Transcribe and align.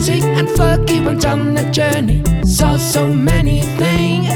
Isaac 0.00 0.24
and 0.24 0.48
Fergie 0.48 1.04
went 1.04 1.26
on 1.26 1.58
a 1.58 1.70
journey, 1.70 2.22
saw 2.42 2.78
so 2.78 3.06
many 3.06 3.60
things. 3.76 4.30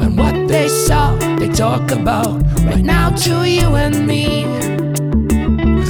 And 0.00 0.16
what 0.16 0.46
they 0.46 0.68
saw, 0.68 1.16
they 1.40 1.48
talk 1.48 1.90
about 1.90 2.40
right 2.64 2.84
now 2.84 3.10
to 3.10 3.44
you 3.44 3.74
and 3.74 4.06
me. 4.06 4.44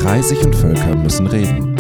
Reisig 0.02 0.42
und 0.42 0.54
Völker 0.54 0.96
müssen 0.96 1.26
reden. 1.26 1.76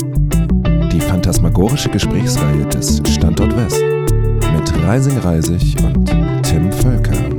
Die 0.92 1.00
phantasmagorische 1.00 1.88
Gesprächsreihe 1.88 2.66
des 2.66 3.00
Standort 3.08 3.56
West 3.56 3.82
mit 3.82 4.86
Reising 4.86 5.16
Reisig 5.16 5.74
und 5.82 6.04
Tim 6.42 6.70
Völker. 6.70 7.35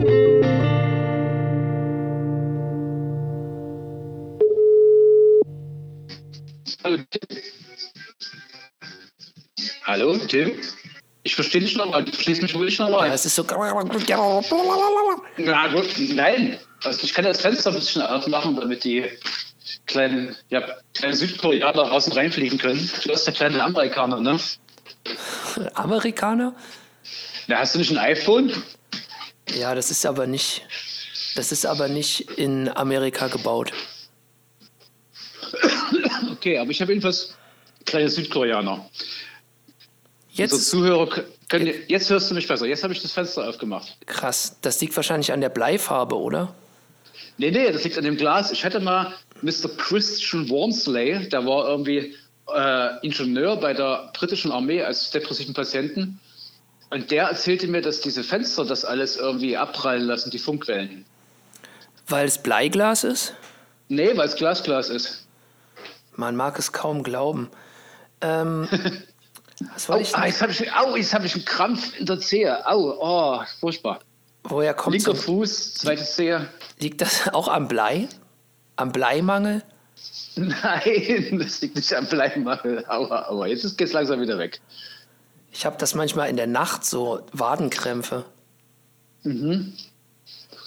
Tim? 10.28 10.60
Ich 11.24 11.36
verstehe 11.36 11.62
dich 11.62 11.76
nochmal. 11.76 12.06
Du 12.06 12.12
verstehst 12.12 12.42
mich 12.42 12.54
wohl 12.56 12.66
nicht 12.66 12.80
nochmal. 12.80 13.12
Es 13.12 13.26
ist 13.26 13.36
so. 13.36 13.46
Na 15.38 15.68
gut, 15.68 15.90
nein. 15.98 16.58
Also 16.84 17.04
ich 17.04 17.14
kann 17.14 17.26
das 17.26 17.42
Fenster 17.42 17.72
ein 17.72 17.76
bisschen 17.76 18.02
aufmachen, 18.02 18.56
damit 18.56 18.84
die 18.84 19.06
kleinen, 19.88 20.36
ja, 20.50 20.64
kleinen 20.94 21.16
Südkoreaner 21.16 21.82
raus 21.82 22.08
und 22.08 22.16
reinfliegen 22.16 22.58
können. 22.58 22.90
Du 23.04 23.12
hast 23.12 23.26
der 23.26 23.34
kleine 23.34 23.62
Amerikaner, 23.64 24.20
ne? 24.20 24.40
Amerikaner? 25.74 26.56
Na, 27.48 27.60
hast 27.60 27.76
du 27.76 27.80
nicht 27.80 27.92
ein 27.92 27.98
iPhone? 27.98 28.52
Ja, 29.58 29.74
das 29.76 29.92
ist 29.92 30.06
aber 30.06 30.28
nicht. 30.28 30.66
Das 31.36 31.52
ist 31.52 31.66
aber 31.66 31.88
nicht 31.88 32.22
in 32.38 32.70
Amerika 32.70 33.28
gebaut. 33.28 33.72
Okay, 36.32 36.58
aber 36.58 36.72
ich 36.72 36.82
habe 36.82 36.92
jedenfalls 36.92 37.36
kleine 37.86 38.10
Südkoreaner. 38.10 38.90
Jetzt 40.38 40.54
Unsere 40.54 40.70
Zuhörer 40.70 41.24
können, 41.50 41.74
jetzt 41.88 42.10
hörst 42.10 42.30
du 42.30 42.36
mich 42.36 42.48
besser. 42.48 42.66
Jetzt 42.66 42.84
habe 42.84 42.94
ich 42.94 43.02
das 43.02 43.12
Fenster 43.12 43.48
aufgemacht. 43.48 43.98
krass. 44.06 44.56
Das 44.62 44.80
liegt 44.82 44.96
wahrscheinlich 44.96 45.32
an 45.32 45.42
der 45.42 45.50
Bleifarbe, 45.50 46.16
oder? 46.16 46.54
Nee, 47.38 47.52
nee, 47.52 47.72
das 47.72 47.84
liegt 47.84 47.98
an 47.98 48.04
dem 48.04 48.18
Glas. 48.18 48.52
Ich 48.52 48.64
hatte 48.64 48.80
mal 48.80 49.14
Mr. 49.42 49.70
Christian 49.78 50.50
Wormsley, 50.50 51.30
der 51.30 51.46
war 51.46 51.68
irgendwie 51.68 52.16
äh, 52.54 53.06
Ingenieur 53.06 53.58
bei 53.58 53.74
der 53.74 54.12
britischen 54.14 54.52
Armee 54.52 54.82
als 54.84 55.12
depressiven 55.12 55.54
Patienten. 55.54 56.20
Und 56.90 57.12
der 57.12 57.26
erzählte 57.26 57.68
mir, 57.68 57.82
dass 57.82 58.02
diese 58.02 58.24
Fenster 58.24 58.64
das 58.66 58.86
alles 58.86 59.18
irgendwie 59.18 59.58
abprallen 59.58 60.04
lassen, 60.04 60.32
die 60.32 60.40
Funkwellen. 60.40 61.06
Weil 62.08 62.28
es 62.28 62.38
Bleiglas 62.38 63.04
ist? 63.04 63.34
Nee, 63.90 64.16
weil 64.16 64.28
es 64.28 64.36
Glasglas 64.36 64.90
ist. 64.90 65.28
Man 66.16 66.36
mag 66.36 66.58
es 66.58 66.72
kaum 66.72 67.04
glauben. 67.04 67.50
Ähm, 68.22 68.68
was 69.74 69.90
wollte 69.90 70.04
ich 70.04 70.16
ah, 70.16 70.22
denn? 70.22 70.30
jetzt 70.30 70.42
habe 70.42 70.52
ich, 70.52 70.74
au, 70.74 70.96
jetzt 70.96 71.14
hab 71.14 71.24
ich 71.24 71.36
einen 71.36 71.46
Krampf 71.46 71.98
in 72.00 72.06
der 72.06 72.20
Zehe. 72.20 72.68
Au, 72.68 72.98
oh, 73.00 73.44
furchtbar. 73.60 74.00
Woher 74.44 74.74
kommt 74.74 74.96
Linker 74.96 75.16
so? 75.16 75.22
Fuß, 75.22 75.76
zweite 75.76 76.04
Zehe. 76.04 76.48
Liegt 76.80 77.02
das 77.02 77.28
auch 77.34 77.48
am 77.48 77.68
Blei? 77.68 78.08
Am 78.76 78.92
Bleimangel? 78.92 79.64
Nein, 80.36 81.40
das 81.40 81.62
liegt 81.62 81.76
nicht 81.76 81.94
am 81.94 82.06
Bleimangel. 82.06 82.86
Aua, 82.88 83.30
aua, 83.30 83.48
jetzt 83.48 83.78
geht 83.78 83.88
es 83.88 83.94
langsam 83.94 84.22
wieder 84.22 84.38
weg. 84.38 84.62
Ich 85.52 85.66
habe 85.66 85.78
das 85.78 85.96
manchmal 85.96 86.30
in 86.30 86.38
der 86.38 86.46
Nacht 86.46 86.86
so 86.86 87.22
Wadenkrämpfe. 87.32 88.26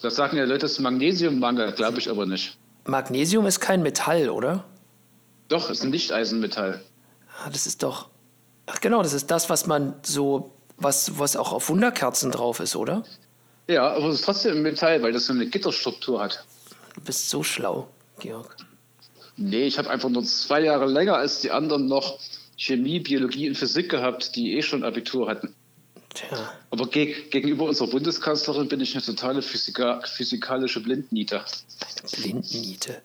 Das 0.03 0.17
sagen 0.17 0.37
ja 0.37 0.45
Leute, 0.45 0.61
das 0.61 0.73
ist 0.73 0.81
Magnesiummangel, 0.81 1.73
glaube 1.73 1.99
ich 1.99 2.11
aber 2.11 2.27
nicht. 2.27 2.59
Magnesium 2.85 3.47
ist 3.47 3.61
kein 3.61 3.83
Metall, 3.83 4.29
oder? 4.31 4.65
Doch, 5.49 5.71
es 5.71 5.79
ist 5.79 5.85
ein 5.85 5.93
Lichteisenmetall. 5.93 6.81
Ah, 7.39 7.51
das 7.51 7.67
ist 7.67 7.83
doch. 7.83 8.09
Ach 8.73 8.81
genau, 8.81 9.03
das 9.03 9.13
ist 9.13 9.31
das, 9.31 9.51
was 9.51 9.67
man 9.67 9.95
so, 10.03 10.53
was, 10.77 11.19
was 11.19 11.37
auch 11.37 11.53
auf 11.53 11.69
Wunderkerzen 11.69 12.31
drauf 12.31 12.61
ist, 12.61 12.77
oder? 12.77 13.05
Ja, 13.69 13.89
aber 13.93 14.09
es 14.09 14.17
ist 14.17 14.25
trotzdem 14.25 14.57
ein 14.57 14.63
Metall, 14.63 15.03
weil 15.03 15.13
das 15.13 15.27
so 15.27 15.33
eine 15.33 15.47
Gitterstruktur 15.47 16.23
hat. 16.23 16.45
Du 16.95 17.01
bist 17.01 17.29
so 17.29 17.43
schlau, 17.43 17.89
Georg. 18.19 18.57
Nee, 19.37 19.65
ich 19.65 19.79
habe 19.79 19.91
einfach 19.91 20.09
nur 20.09 20.25
zwei 20.25 20.61
Jahre 20.61 20.87
länger 20.87 21.17
als 21.17 21.41
die 21.41 21.51
anderen 21.51 21.87
noch 21.87 22.19
Chemie, 22.57 23.01
Biologie 23.01 23.49
und 23.49 23.57
Physik 23.57 23.91
gehabt, 23.91 24.37
die 24.37 24.57
eh 24.57 24.63
schon 24.63 24.85
Abitur 24.85 25.29
hatten. 25.29 25.55
Tja, 26.15 26.53
Aber 26.71 26.87
ge 26.89 27.15
gegenüber 27.31 27.65
unserer 27.65 27.89
Bundeskanzlerin 27.89 28.69
bin 28.69 28.81
ich 28.81 28.95
eine 28.95 29.05
totale 29.05 29.43
Physika 29.43 30.01
physikalische 30.05 30.81
Blindniete. 30.81 31.43
Blindenniete. 32.13 33.03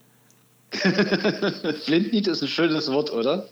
Blindniete 1.85 2.31
ist 2.31 2.41
ein 2.41 2.47
schönes 2.47 2.91
Wort, 2.91 3.11
oder? 3.11 3.47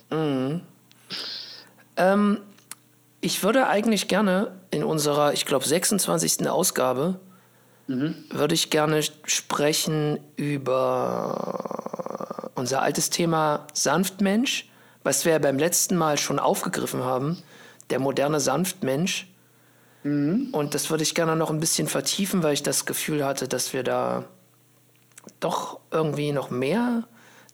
Ähm, 1.98 2.40
ich 3.22 3.44
würde 3.44 3.68
eigentlich 3.68 4.08
gerne 4.08 4.52
in 4.72 4.84
unserer, 4.84 5.34
ich 5.34 5.46
glaube, 5.46 5.66
26. 5.66 6.50
Ausgabe, 6.50 7.20
würde 7.88 8.54
ich 8.54 8.70
gerne 8.70 9.02
sprechen 9.26 10.20
über 10.36 12.52
unser 12.56 12.82
altes 12.82 13.10
Thema 13.10 13.68
Sanftmensch, 13.74 14.70
was 15.04 15.26
wir 15.26 15.34
ja 15.34 15.40
beim 15.40 15.58
letzten 15.58 15.98
Mal 15.98 16.18
schon 16.18 16.40
aufgegriffen 16.40 17.04
haben, 17.04 17.42
der 17.90 18.00
moderne 18.00 18.40
Sanftmensch. 18.40 19.28
Und 20.52 20.74
das 20.74 20.90
würde 20.90 21.04
ich 21.04 21.14
gerne 21.14 21.36
noch 21.36 21.50
ein 21.50 21.60
bisschen 21.60 21.88
vertiefen, 21.88 22.44
weil 22.44 22.54
ich 22.54 22.64
das 22.64 22.86
Gefühl 22.86 23.26
hatte, 23.26 23.48
dass 23.48 23.74
wir 23.74 23.84
da 23.84 24.26
doch 25.40 25.80
irgendwie 25.92 26.32
noch 26.32 26.50
mehr 26.50 27.04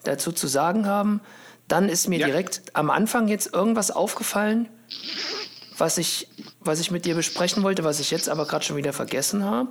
dazu 0.03 0.31
zu 0.31 0.47
sagen 0.47 0.85
haben. 0.85 1.21
Dann 1.69 1.87
ist 1.87 2.09
mir 2.09 2.19
Ja. 2.19 2.25
direkt 2.27 2.63
am 2.73 2.89
Anfang 2.89 3.29
jetzt 3.29 3.53
irgendwas 3.53 3.91
aufgefallen, 3.91 4.67
was 5.77 5.97
ich, 5.97 6.27
was 6.59 6.81
ich 6.81 6.91
mit 6.91 7.05
dir 7.05 7.15
besprechen 7.15 7.63
wollte, 7.63 7.85
was 7.85 8.01
ich 8.01 8.11
jetzt 8.11 8.27
aber 8.27 8.45
gerade 8.45 8.65
schon 8.65 8.75
wieder 8.75 8.91
vergessen 8.91 9.45
habe. 9.45 9.69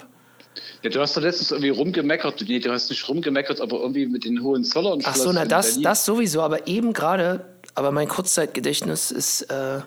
Ja, 0.83 0.91
du 0.91 1.01
hast 1.01 1.17
doch 1.17 1.23
letztens 1.23 1.51
irgendwie 1.51 1.71
rumgemeckert. 1.71 2.43
Nee, 2.49 2.61
du 2.61 2.71
hast 2.73 2.89
nicht 2.89 3.07
rumgemeckert, 3.09 3.61
aber 3.61 3.81
irgendwie 3.81 4.07
mit 4.07 4.25
den 4.25 4.43
hohen 4.43 4.65
Zollern. 4.65 5.01
Ach 5.05 5.15
so, 5.17 5.33
na 5.33 5.45
das, 5.45 5.81
das 5.81 6.05
sowieso, 6.05 6.41
aber 6.41 6.67
eben 6.67 6.93
gerade, 6.93 7.45
aber 7.75 7.91
mein 7.91 8.09
Kurzzeitgedächtnis 8.09 9.11
ist, 9.11 9.43
äh, 9.43 9.81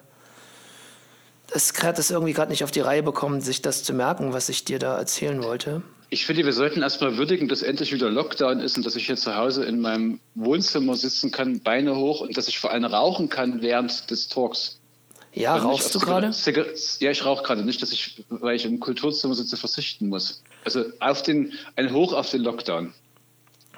es 1.54 1.74
hat 1.82 1.98
es 1.98 2.12
irgendwie 2.12 2.34
gerade 2.34 2.52
nicht 2.52 2.64
auf 2.64 2.72
die 2.72 2.80
Reihe 2.82 3.04
bekommen, 3.04 3.42
sich 3.42 3.62
das 3.62 3.84
zu 3.84 3.94
merken, 3.94 4.34
was 4.34 4.50
ich 4.50 4.64
dir 4.66 4.80
da 4.80 4.98
erzählen 4.98 5.42
wollte. 5.44 5.82
Ich 6.14 6.26
finde, 6.26 6.44
wir 6.44 6.52
sollten 6.52 6.82
erstmal 6.82 7.18
würdigen, 7.18 7.48
dass 7.48 7.62
endlich 7.62 7.94
wieder 7.94 8.10
Lockdown 8.10 8.60
ist 8.60 8.76
und 8.76 8.86
dass 8.86 8.98
ich 8.98 9.06
hier 9.06 9.16
zu 9.16 9.34
Hause 9.34 9.64
in 9.64 9.80
meinem 9.80 10.20
Wohnzimmer 10.36 10.98
sitzen 10.98 11.32
kann, 11.32 11.62
Beine 11.62 11.96
hoch 11.96 12.20
und 12.20 12.36
dass 12.36 12.50
ich 12.50 12.60
vor 12.60 12.70
allem 12.70 12.84
rauchen 12.84 13.30
kann 13.30 13.62
während 13.62 14.12
des 14.12 14.28
Talks. 14.28 14.82
Ja, 15.34 15.54
Also 15.54 15.70
nicht 15.70 15.82
rauchst 15.82 15.96
du 15.96 16.00
gerade? 16.00 16.32
Ja, 17.00 17.12
ich 17.12 17.26
rauche 17.26 17.44
gerade. 17.44 17.64
Nicht, 17.64 17.82
dass 17.82 17.94
ich, 17.94 18.26
weil 18.28 18.58
ich 18.58 18.66
im 18.66 18.82
Kulturzimmer 18.82 19.36
sitze, 19.36 19.56
verzichten 19.56 20.10
muss. 20.10 20.44
Also 20.66 20.84
auf 21.00 21.22
den, 21.22 21.54
ein 21.78 21.94
Hoch 21.94 22.12
auf 22.12 22.30
den 22.30 22.42
Lockdown. 22.42 22.94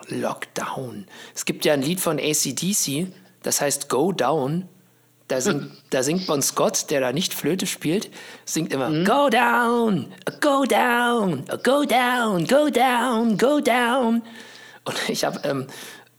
Lockdown. 0.10 1.06
Es 1.36 1.46
gibt 1.46 1.66
ja 1.66 1.74
ein 1.74 1.84
Lied 1.84 2.00
von 2.00 2.20
ACDC, 2.20 3.14
das 3.44 3.62
heißt 3.62 3.90
Go 3.90 4.12
Down. 4.12 4.68
Da 5.30 5.40
singt, 5.42 5.72
da 5.90 6.04
singt 6.04 6.28
Bon 6.28 6.42
Scott, 6.42 6.90
der 6.92 7.00
da 7.00 7.14
nicht 7.14 7.34
Flöte 7.34 7.66
spielt, 7.66 8.10
singt 8.46 8.74
immer 8.74 8.90
Go 9.06 9.30
down, 9.30 10.14
go 10.42 10.66
down, 10.66 11.46
go 11.64 11.86
down, 11.86 12.46
go 12.46 12.70
down, 12.70 13.38
go 13.38 13.60
down. 13.62 14.22
Und 14.84 15.10
ich 15.10 15.24
habe 15.24 15.40
ähm, 15.48 15.68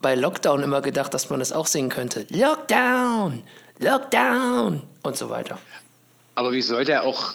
bei 0.00 0.14
Lockdown 0.14 0.62
immer 0.62 0.80
gedacht, 0.80 1.12
dass 1.12 1.28
man 1.28 1.38
das 1.38 1.52
auch 1.52 1.66
singen 1.66 1.90
könnte. 1.90 2.26
Lockdown, 2.30 3.42
Lockdown 3.78 4.82
und 5.02 5.16
so 5.16 5.28
weiter. 5.28 5.58
Aber 6.34 6.52
wie 6.52 6.62
soll 6.62 6.84
der 6.84 7.04
auch 7.04 7.34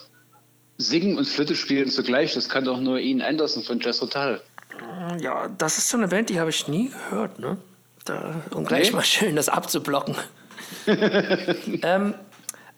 singen 0.79 1.17
und 1.17 1.27
Flöte 1.27 1.55
spielen 1.55 1.89
zugleich? 1.89 2.33
Das 2.33 2.49
kann 2.49 2.65
doch 2.65 2.79
nur 2.79 2.99
Ian 2.99 3.21
Anderson 3.21 3.63
von 3.63 3.79
Jazz 3.79 3.99
Total. 3.99 4.41
Ja, 5.21 5.47
das 5.57 5.77
ist 5.77 5.89
so 5.89 5.97
eine 5.97 6.07
Band, 6.07 6.29
die 6.29 6.39
habe 6.39 6.49
ich 6.49 6.67
nie 6.67 6.89
gehört, 6.89 7.37
ne? 7.39 7.57
Da, 8.05 8.41
um 8.51 8.65
gleich 8.65 8.89
Nee? 8.89 8.95
mal 8.95 9.03
schön 9.03 9.35
das 9.35 9.49
abzublocken. 9.49 10.15
ähm, 11.83 12.13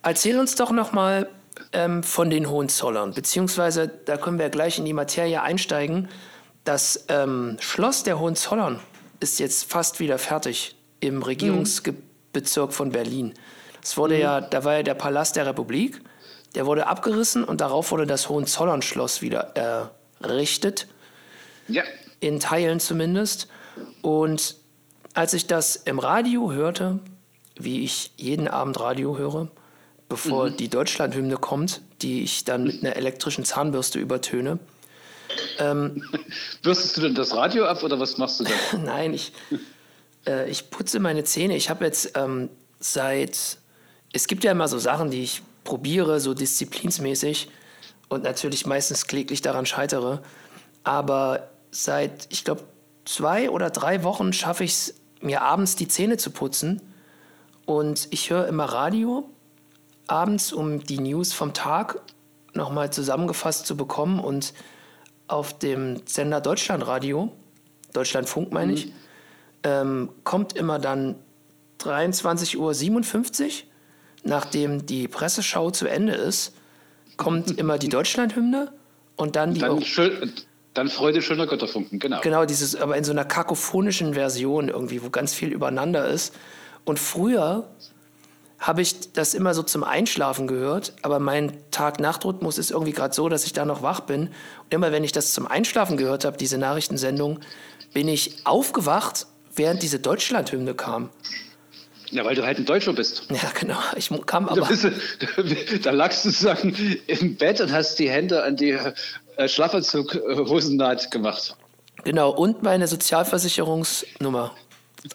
erzähl 0.02 0.38
uns 0.38 0.54
doch 0.54 0.70
noch 0.70 0.92
mal 0.92 1.28
ähm, 1.72 2.02
von 2.02 2.30
den 2.30 2.48
Hohenzollern, 2.48 3.12
beziehungsweise 3.14 3.88
da 3.88 4.16
können 4.16 4.38
wir 4.38 4.48
gleich 4.50 4.78
in 4.78 4.84
die 4.84 4.92
Materie 4.92 5.42
einsteigen. 5.42 6.08
Das 6.64 7.06
ähm, 7.08 7.56
Schloss 7.60 8.02
der 8.02 8.18
Hohenzollern 8.18 8.80
ist 9.20 9.38
jetzt 9.40 9.70
fast 9.70 10.00
wieder 10.00 10.18
fertig 10.18 10.76
im 11.00 11.22
Regierungsbezirk 11.22 12.72
von 12.72 12.90
Berlin. 12.90 13.34
Es 13.82 13.96
wurde 13.96 14.18
ja, 14.18 14.40
da 14.40 14.64
war 14.64 14.76
ja 14.76 14.82
der 14.82 14.94
Palast 14.94 15.36
der 15.36 15.46
Republik, 15.46 16.00
der 16.54 16.66
wurde 16.66 16.86
abgerissen 16.86 17.42
und 17.42 17.60
darauf 17.60 17.90
wurde 17.90 18.06
das 18.06 18.28
Hohenzollernschloss 18.28 19.22
wieder 19.22 19.54
errichtet 20.20 20.86
Ja, 21.66 21.82
in 22.20 22.38
Teilen 22.38 22.78
zumindest. 22.78 23.48
Und 24.02 24.56
als 25.14 25.34
ich 25.34 25.46
das 25.46 25.76
im 25.76 25.98
Radio 25.98 26.52
hörte, 26.52 27.00
wie 27.56 27.84
ich 27.84 28.12
jeden 28.16 28.48
Abend 28.48 28.78
Radio 28.80 29.16
höre, 29.18 29.48
bevor 30.08 30.50
die 30.50 30.68
Deutschlandhymne 30.68 31.36
kommt, 31.36 31.80
die 32.00 32.22
ich 32.22 32.44
dann 32.44 32.64
mit 32.64 32.82
einer 32.82 32.96
elektrischen 32.96 33.44
Zahnbürste 33.44 33.98
übertöne. 33.98 34.58
bürstest 36.62 36.96
du 36.96 37.00
denn 37.02 37.14
das 37.14 37.34
Radio 37.34 37.64
ab 37.64 37.82
oder 37.82 37.98
was 37.98 38.18
machst 38.18 38.40
du 38.40 38.44
da? 38.44 38.50
Nein, 38.78 39.14
ich, 39.14 39.32
äh, 40.26 40.50
ich 40.50 40.70
putze 40.70 41.00
meine 41.00 41.24
Zähne. 41.24 41.56
Ich 41.56 41.70
habe 41.70 41.84
jetzt 41.84 42.16
ähm, 42.16 42.50
seit 42.78 43.58
es 44.12 44.26
gibt 44.26 44.44
ja 44.44 44.52
immer 44.52 44.68
so 44.68 44.78
Sachen, 44.78 45.10
die 45.10 45.22
ich 45.22 45.42
probiere, 45.64 46.20
so 46.20 46.34
disziplinsmäßig 46.34 47.48
und 48.08 48.24
natürlich 48.24 48.66
meistens 48.66 49.06
kläglich 49.06 49.40
daran 49.40 49.66
scheitere. 49.66 50.22
Aber 50.84 51.50
seit, 51.70 52.26
ich 52.30 52.44
glaube, 52.44 52.62
zwei 53.04 53.50
oder 53.50 53.70
drei 53.70 54.04
Wochen 54.04 54.32
schaffe 54.32 54.64
ich 54.64 54.72
es, 54.72 54.94
mir 55.20 55.42
abends 55.42 55.76
die 55.76 55.88
Zähne 55.88 56.16
zu 56.16 56.30
putzen. 56.30 56.82
Und 57.72 58.08
ich 58.10 58.28
höre 58.28 58.48
immer 58.48 58.66
Radio 58.66 59.30
abends, 60.06 60.52
um 60.52 60.84
die 60.84 60.98
News 60.98 61.32
vom 61.32 61.54
Tag 61.54 62.02
nochmal 62.52 62.92
zusammengefasst 62.92 63.66
zu 63.66 63.78
bekommen. 63.78 64.20
Und 64.20 64.52
auf 65.26 65.58
dem 65.58 66.02
Sender 66.04 66.42
Deutschlandradio, 66.42 67.32
Deutschlandfunk 67.94 68.52
meine 68.52 68.74
ich, 68.74 68.92
ähm, 69.62 70.10
kommt 70.22 70.54
immer 70.54 70.78
dann 70.78 71.14
23.57 71.80 72.58
Uhr, 72.58 73.50
nachdem 74.22 74.84
die 74.84 75.08
Presseschau 75.08 75.70
zu 75.70 75.86
Ende 75.86 76.12
ist, 76.12 76.54
kommt 77.16 77.52
immer 77.58 77.78
die 77.78 77.88
Deutschlandhymne 77.88 78.70
und 79.16 79.34
dann 79.34 79.54
die. 79.54 79.60
Dann, 79.60 79.82
schön, 79.82 80.30
dann 80.74 80.88
Freude 80.88 81.22
schöner 81.22 81.46
Götterfunken, 81.46 81.98
genau. 81.98 82.20
Genau, 82.20 82.44
dieses, 82.44 82.76
aber 82.76 82.98
in 82.98 83.04
so 83.04 83.12
einer 83.12 83.24
kakophonischen 83.24 84.12
Version 84.12 84.68
irgendwie, 84.68 85.02
wo 85.02 85.08
ganz 85.08 85.32
viel 85.32 85.54
übereinander 85.54 86.06
ist. 86.06 86.34
Und 86.84 86.98
früher 86.98 87.68
habe 88.58 88.80
ich 88.80 89.12
das 89.12 89.34
immer 89.34 89.54
so 89.54 89.62
zum 89.62 89.82
Einschlafen 89.82 90.46
gehört, 90.46 90.92
aber 91.02 91.18
mein 91.18 91.52
Tag-Nacht-Rhythmus 91.72 92.58
ist 92.58 92.70
irgendwie 92.70 92.92
gerade 92.92 93.12
so, 93.12 93.28
dass 93.28 93.44
ich 93.44 93.52
da 93.52 93.64
noch 93.64 93.82
wach 93.82 94.00
bin. 94.00 94.28
Und 94.28 94.74
immer 94.74 94.92
wenn 94.92 95.02
ich 95.02 95.12
das 95.12 95.32
zum 95.32 95.48
Einschlafen 95.48 95.96
gehört 95.96 96.24
habe, 96.24 96.36
diese 96.36 96.58
Nachrichtensendung, 96.58 97.40
bin 97.92 98.06
ich 98.08 98.46
aufgewacht, 98.46 99.26
während 99.54 99.82
diese 99.82 99.98
Deutschlandhymne 99.98 100.74
kam. 100.74 101.10
Ja, 102.10 102.24
weil 102.24 102.34
du 102.34 102.44
halt 102.44 102.58
ein 102.58 102.66
Deutscher 102.66 102.92
bist. 102.92 103.26
Ja, 103.30 103.50
genau. 103.58 103.78
Ich 103.96 104.10
kam 104.26 104.48
aber. 104.48 104.60
Da, 104.60 104.66
bist 104.66 104.86
da 105.82 105.90
lagst 105.90 106.24
du 106.24 106.30
sozusagen 106.30 106.74
im 107.06 107.36
Bett 107.36 107.60
und 107.60 107.72
hast 107.72 107.98
die 107.98 108.10
Hände 108.10 108.44
an 108.44 108.56
die 108.56 108.78
äh, 109.36 109.48
Schlafanzug-Hosennaht 109.48 111.10
gemacht. 111.10 111.56
Genau, 112.04 112.30
und 112.30 112.62
meine 112.62 112.86
Sozialversicherungsnummer. 112.86 114.52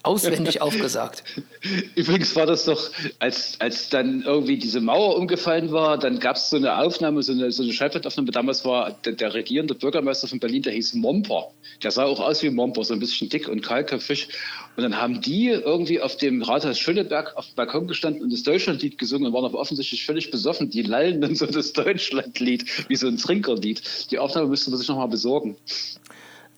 Auswendig 0.04 0.62
aufgesagt. 0.62 1.24
Übrigens 1.96 2.36
war 2.36 2.46
das 2.46 2.66
doch, 2.66 2.92
als, 3.20 3.56
als 3.60 3.88
dann 3.88 4.22
irgendwie 4.24 4.58
diese 4.58 4.82
Mauer 4.82 5.16
umgefallen 5.16 5.72
war, 5.72 5.98
dann 5.98 6.20
gab 6.20 6.36
es 6.36 6.50
so 6.50 6.58
eine 6.58 6.78
Aufnahme, 6.78 7.24
so 7.24 7.32
eine, 7.32 7.52
so 7.54 7.64
eine 7.64 7.72
Schallplattaufnahme. 7.72 8.32
Damals 8.32 8.66
war 8.66 8.92
der, 9.06 9.14
der, 9.14 9.34
regierende 9.34 9.76
Bürgermeister 9.76 10.28
von 10.28 10.40
Berlin, 10.40 10.64
der 10.64 10.74
hieß 10.74 10.96
Momper. 10.96 11.52
Der 11.84 11.92
sah 11.92 12.04
auch 12.04 12.20
aus 12.20 12.44
wie 12.44 12.50
Momper, 12.50 12.84
so 12.84 12.94
ein 12.94 13.00
bisschen 13.00 13.30
dick 13.30 13.48
und 13.48 13.62
kahlköpfig. 13.62 14.28
Und 14.76 14.84
dann 14.84 14.98
haben 14.98 15.22
die 15.22 15.48
irgendwie 15.48 16.02
auf 16.02 16.18
dem 16.18 16.42
Rathaus 16.42 16.78
Schöneberg 16.78 17.38
auf 17.38 17.46
dem 17.46 17.56
Balkon 17.56 17.88
gestanden 17.88 18.24
und 18.24 18.34
das 18.34 18.44
Deutschlandlied 18.44 18.98
gesungen 18.98 19.28
und 19.28 19.34
waren 19.34 19.46
aber 19.46 19.58
offensichtlich 19.58 20.06
völlig 20.06 20.32
besoffen. 20.32 20.70
Die 20.70 20.82
lallen 20.82 21.22
dann 21.22 21.36
so 21.36 21.46
das 21.46 21.72
Deutschlandlied, 21.72 22.90
wie 22.90 22.96
so 22.98 23.08
ein 23.08 23.18
Trinkerlied. 23.18 24.12
Die 24.12 24.20
Aufnahme 24.20 24.50
müsste 24.50 24.70
man 24.70 24.80
sich 24.80 24.90
nochmal 24.90 25.08
besorgen. 25.08 25.56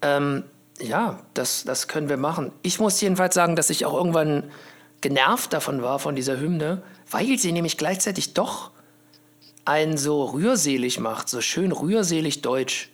Ähm, 0.02 0.44
ja, 0.82 1.20
das, 1.34 1.64
das 1.64 1.88
können 1.88 2.10
wir 2.10 2.18
machen. 2.18 2.52
Ich 2.62 2.80
muss 2.80 3.00
jedenfalls 3.02 3.36
sagen, 3.36 3.56
dass 3.56 3.70
ich 3.70 3.86
auch 3.86 3.94
irgendwann 3.94 4.44
genervt 5.02 5.54
davon 5.54 5.82
war, 5.82 6.00
von 6.00 6.16
dieser 6.16 6.40
Hymne, 6.40 6.82
weil 7.10 7.38
sie 7.38 7.52
nämlich 7.52 7.78
gleichzeitig 7.78 8.34
doch 8.34 8.72
einen 9.66 9.98
so 9.98 10.26
rührselig 10.26 11.00
macht, 11.00 11.30
so 11.30 11.42
schön 11.42 11.72
rührselig 11.72 12.42
deutsch. 12.42 12.90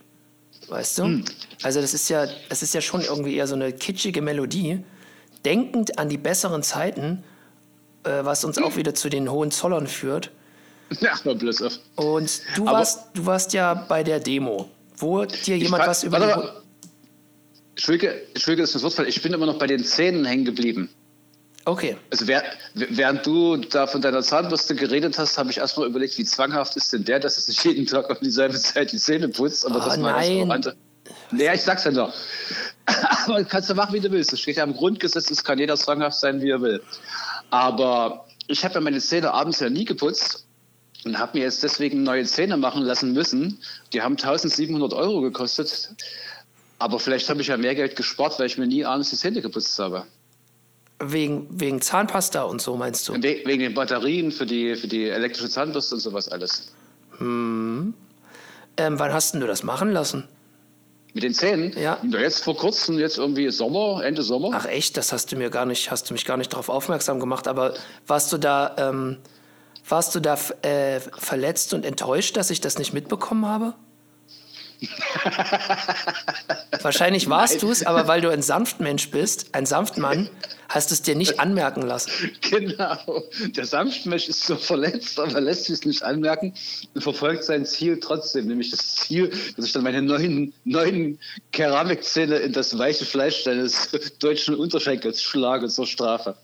Weißt 0.68 0.98
du? 0.98 1.04
Hm. 1.04 1.26
Also 1.64 1.82
das 1.82 1.94
ist 1.94 2.10
ja, 2.10 2.28
das 2.50 2.64
ist 2.64 2.74
ja 2.74 2.82
schon 2.82 3.02
irgendwie 3.02 3.36
eher 3.36 3.48
so 3.48 3.56
eine 3.56 3.72
kitschige 3.72 4.22
Melodie, 4.22 4.84
denkend 5.46 6.00
an 6.00 6.10
die 6.10 6.18
besseren 6.18 6.64
Zeiten, 6.64 7.24
äh, 8.04 8.24
was 8.24 8.44
uns 8.44 8.58
hm. 8.58 8.64
auch 8.64 8.76
wieder 8.76 8.96
zu 8.96 9.10
den 9.10 9.30
Hohenzollern 9.30 9.88
führt. 9.88 10.32
Ja, 11.00 11.14
aber 11.24 11.36
bloß 11.36 11.62
auf. 11.64 11.80
Und 11.96 12.42
du 12.56 12.66
warst, 12.66 13.08
du 13.14 13.26
warst 13.26 13.54
ja 13.54 13.74
bei 13.74 14.04
der 14.04 14.20
Demo, 14.20 14.70
wo 14.98 15.26
dir 15.26 15.58
jemand 15.58 15.88
was 15.88 16.04
über 16.04 16.20
die 16.20 16.65
Entschuldige, 17.76 18.24
das 18.34 18.70
ist 18.70 18.76
ein 18.78 18.82
Wortfall. 18.84 19.08
Ich 19.08 19.22
bin 19.22 19.34
immer 19.34 19.46
noch 19.46 19.58
bei 19.58 19.68
den 19.68 19.84
Zähnen 19.84 20.26
hängen 20.26 20.46
geblieben. 20.46 20.90
Okay. 21.66 21.98
Also 22.12 22.28
während 22.28 23.26
du 23.26 23.58
da 23.58 23.88
von 23.88 24.02
deiner 24.02 24.22
Zahnbürste 24.22 24.76
geredet 24.76 25.18
hast, 25.18 25.38
habe 25.38 25.50
ich 25.50 25.58
erstmal 25.58 25.88
überlegt, 25.88 26.18
wie 26.18 26.24
zwanghaft 26.24 26.76
ist 26.76 26.94
denn 26.94 27.04
der, 27.04 27.20
dass 27.20 27.38
er 27.38 27.42
sich 27.42 27.64
jeden 27.64 27.88
Tag 27.88 28.10
um 28.10 28.18
dieselbe 28.22 28.56
Zeit 28.56 28.92
die 28.92 28.98
Zähne 28.98 29.30
putzt. 29.30 29.66
Aber 29.66 29.78
oh, 29.78 29.86
das 29.86 29.98
nein. 29.98 30.52
Andere. 30.52 30.76
Naja, 31.32 31.54
ich 31.56 31.62
sag's 31.62 31.84
ja 31.84 31.92
noch. 31.92 32.14
Aber 33.26 33.44
kannst 33.46 33.70
du 33.70 33.74
machen, 33.74 33.94
wie 33.94 34.00
du 34.00 34.12
willst. 34.12 34.32
Das 34.32 34.40
steht 34.40 34.58
ja 34.58 34.64
im 34.64 34.74
Grundgesetz, 34.74 35.32
es 35.32 35.44
kann 35.44 35.58
jeder 35.58 35.76
zwanghaft 35.76 36.20
sein, 36.20 36.42
wie 36.42 36.52
er 36.52 36.62
will. 36.62 36.82
Aber 37.50 38.28
ich 38.48 38.64
habe 38.64 38.76
ja 38.76 38.82
meine 38.82 39.00
Zähne 39.00 39.34
abends 39.34 39.60
ja 39.60 39.70
nie 39.70 39.86
geputzt 39.86 40.46
und 41.04 41.18
habe 41.18 41.38
mir 41.38 41.46
jetzt 41.46 41.64
deswegen 41.64 42.04
neue 42.04 42.26
Zähne 42.26 42.58
machen 42.58 42.84
lassen 42.84 43.14
müssen. 43.14 43.60
Die 43.92 44.02
haben 44.02 44.14
1700 44.14 44.94
Euro 44.94 45.22
gekostet. 45.22 45.96
Aber 46.80 47.00
vielleicht 47.00 47.30
habe 47.30 47.42
ich 47.42 47.48
ja 47.48 47.58
mehr 47.58 47.76
Geld 47.76 47.96
gespart, 47.96 48.38
weil 48.40 48.48
ich 48.48 48.58
mir 48.58 48.68
nie 48.68 48.84
abends 48.84 49.10
die 49.10 49.16
Zähne 49.16 49.42
geputzt 49.42 49.78
habe. 49.80 50.06
Wegen, 51.00 51.48
wegen 51.50 51.82
Zahnpasta 51.82 52.44
und 52.44 52.62
so 52.62 52.78
meinst 52.78 53.08
du? 53.08 53.14
We 53.14 53.42
wegen 53.46 53.60
den 53.64 53.74
Batterien 53.74 54.32
für 54.32 54.46
die, 54.46 54.76
für 54.76 54.88
die 54.88 55.10
elektrische 55.10 55.50
Zahnbürste 55.50 55.96
und 55.96 56.02
sowas 56.02 56.30
alles. 56.30 56.72
Hm. 57.18 57.94
Ähm, 58.78 59.00
wann 59.00 59.14
hast 59.14 59.36
du 59.36 59.40
das 59.40 59.64
machen 59.64 59.92
lassen? 59.92 60.28
Mit 61.14 61.24
den 61.24 61.34
Zähnen? 61.34 61.74
Ja. 61.78 61.98
ja. 62.04 62.20
Jetzt 62.20 62.44
vor 62.44 62.58
kurzem, 62.58 63.00
jetzt 63.00 63.18
irgendwie 63.18 63.50
Sommer, 63.50 64.04
Ende 64.04 64.22
Sommer. 64.22 64.52
Ach 64.54 64.66
echt, 64.66 64.98
das 64.98 65.14
hast 65.14 65.32
du 65.32 65.38
mir 65.38 65.50
gar 65.50 65.66
nicht, 65.66 65.92
hast 65.92 66.10
du 66.10 66.14
mich 66.14 66.26
gar 66.26 66.36
nicht 66.36 66.52
darauf 66.52 66.68
aufmerksam 66.68 67.22
gemacht. 67.22 67.48
Aber 67.48 67.74
warst 68.06 68.34
du 68.34 68.38
da, 68.38 68.76
ähm, 68.78 69.18
warst 69.88 70.14
du 70.14 70.20
da 70.20 70.38
äh, 70.62 71.00
verletzt 71.00 71.74
und 71.74 71.86
enttäuscht, 71.86 72.36
dass 72.36 72.50
ich 72.50 72.60
das 72.60 72.78
nicht 72.78 72.94
mitbekommen 72.94 73.46
habe? 73.46 73.76
Wahrscheinlich 76.82 77.30
warst 77.30 77.64
du 77.64 77.72
es, 77.72 77.86
aber 77.86 78.08
weil 78.08 78.22
du 78.22 78.30
ein 78.30 78.42
Sanftmensch 78.42 79.10
bist, 79.12 79.54
ein 79.54 79.66
Sanftmann, 79.66 80.30
hast 80.70 80.92
es 80.92 81.02
dir 81.02 81.16
nicht 81.16 81.40
anmerken 81.40 81.82
lassen. 81.82 82.12
Genau. 82.50 83.24
Der 83.56 83.66
Sanftmensch 83.66 84.30
ist 84.30 84.46
so 84.46 84.56
verletzt, 84.56 85.20
aber 85.20 85.42
lässt 85.42 85.70
es 85.70 85.86
nicht 85.86 86.04
anmerken 86.04 86.54
und 86.94 87.02
verfolgt 87.02 87.44
sein 87.44 87.66
Ziel 87.66 88.00
trotzdem, 88.00 88.48
nämlich 88.48 88.72
das 88.72 88.96
Ziel, 88.96 89.32
dass 89.56 89.66
ich 89.66 89.74
dann 89.74 89.84
meine 89.84 90.02
neuen, 90.02 90.54
neuen 90.64 91.20
Keramikzähne 91.52 92.38
in 92.38 92.54
das 92.54 92.78
weiche 92.78 93.06
Fleisch 93.06 93.44
deines 93.44 93.90
deutschen 94.20 94.56
Unterschenkels 94.56 95.22
schlage 95.22 95.68
zur 95.68 95.88
Strafe, 95.88 96.36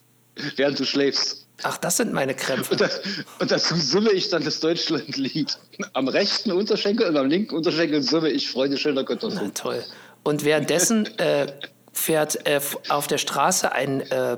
während 0.56 0.79
du 0.79 0.86
schläfst. 0.86 1.48
Ach, 1.63 1.77
das 1.77 1.98
sind 1.98 2.13
meine 2.13 2.34
Krämpfe. 2.34 2.72
Und, 2.72 2.82
das, 2.82 3.01
und 3.39 3.51
dazu 3.51 3.75
summe 3.75 4.12
ich 4.12 4.30
dann 4.30 4.44
das 4.44 4.60
Deutschlandlied. 4.60 5.58
Am 5.94 6.08
rechten 6.08 6.51
Unterschenkel 6.51 7.08
und 7.08 7.18
am 7.18 7.27
linken 7.27 7.56
Unterschenkel 7.56 8.01
summe 8.01 8.30
ich 8.30 8.50
Freude 8.50 8.77
schöner 8.77 9.03
Gottes. 9.03 9.36
Na 9.36 9.50
toll. 9.53 9.84
Und 10.24 10.44
währenddessen 10.44 11.08
äh, 11.18 11.48
fährt 11.94 12.46
äh, 12.48 12.60
auf 12.89 13.08
der 13.08 13.18
Straße 13.18 13.72
ein 13.72 14.01
äh, 14.01 14.38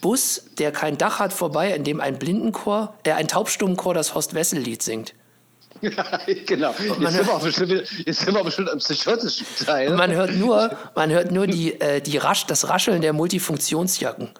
Bus, 0.00 0.44
der 0.58 0.72
kein 0.72 0.98
Dach 0.98 1.18
hat, 1.18 1.32
vorbei, 1.32 1.72
in 1.72 1.84
dem 1.84 2.00
ein 2.00 2.18
Blindenchor, 2.18 2.94
äh, 3.04 3.12
ein 3.12 3.28
Taubstummenchor 3.28 3.94
das 3.94 4.14
Horst-Wessel-Lied 4.14 4.82
singt. 4.82 5.14
Ja, 5.82 6.20
genau. 6.46 6.74
Jetzt 6.78 7.12
sind, 7.12 7.26
wir 7.26 7.38
bestimmt, 7.38 8.06
jetzt 8.06 8.20
sind 8.20 8.34
wir 8.34 8.42
bestimmt 8.42 8.70
am 8.70 8.78
psychotischen 8.78 9.46
Teil. 9.64 9.90
Und 9.90 9.96
man 9.96 10.10
hört 10.10 10.34
nur, 10.34 10.74
man 10.94 11.10
hört 11.10 11.30
nur 11.30 11.46
die, 11.46 11.78
äh, 11.78 12.00
die 12.00 12.16
Rasch, 12.16 12.46
das 12.46 12.70
Rascheln 12.70 13.02
der 13.02 13.12
Multifunktionsjacken. 13.12 14.30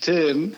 Tim, 0.00 0.54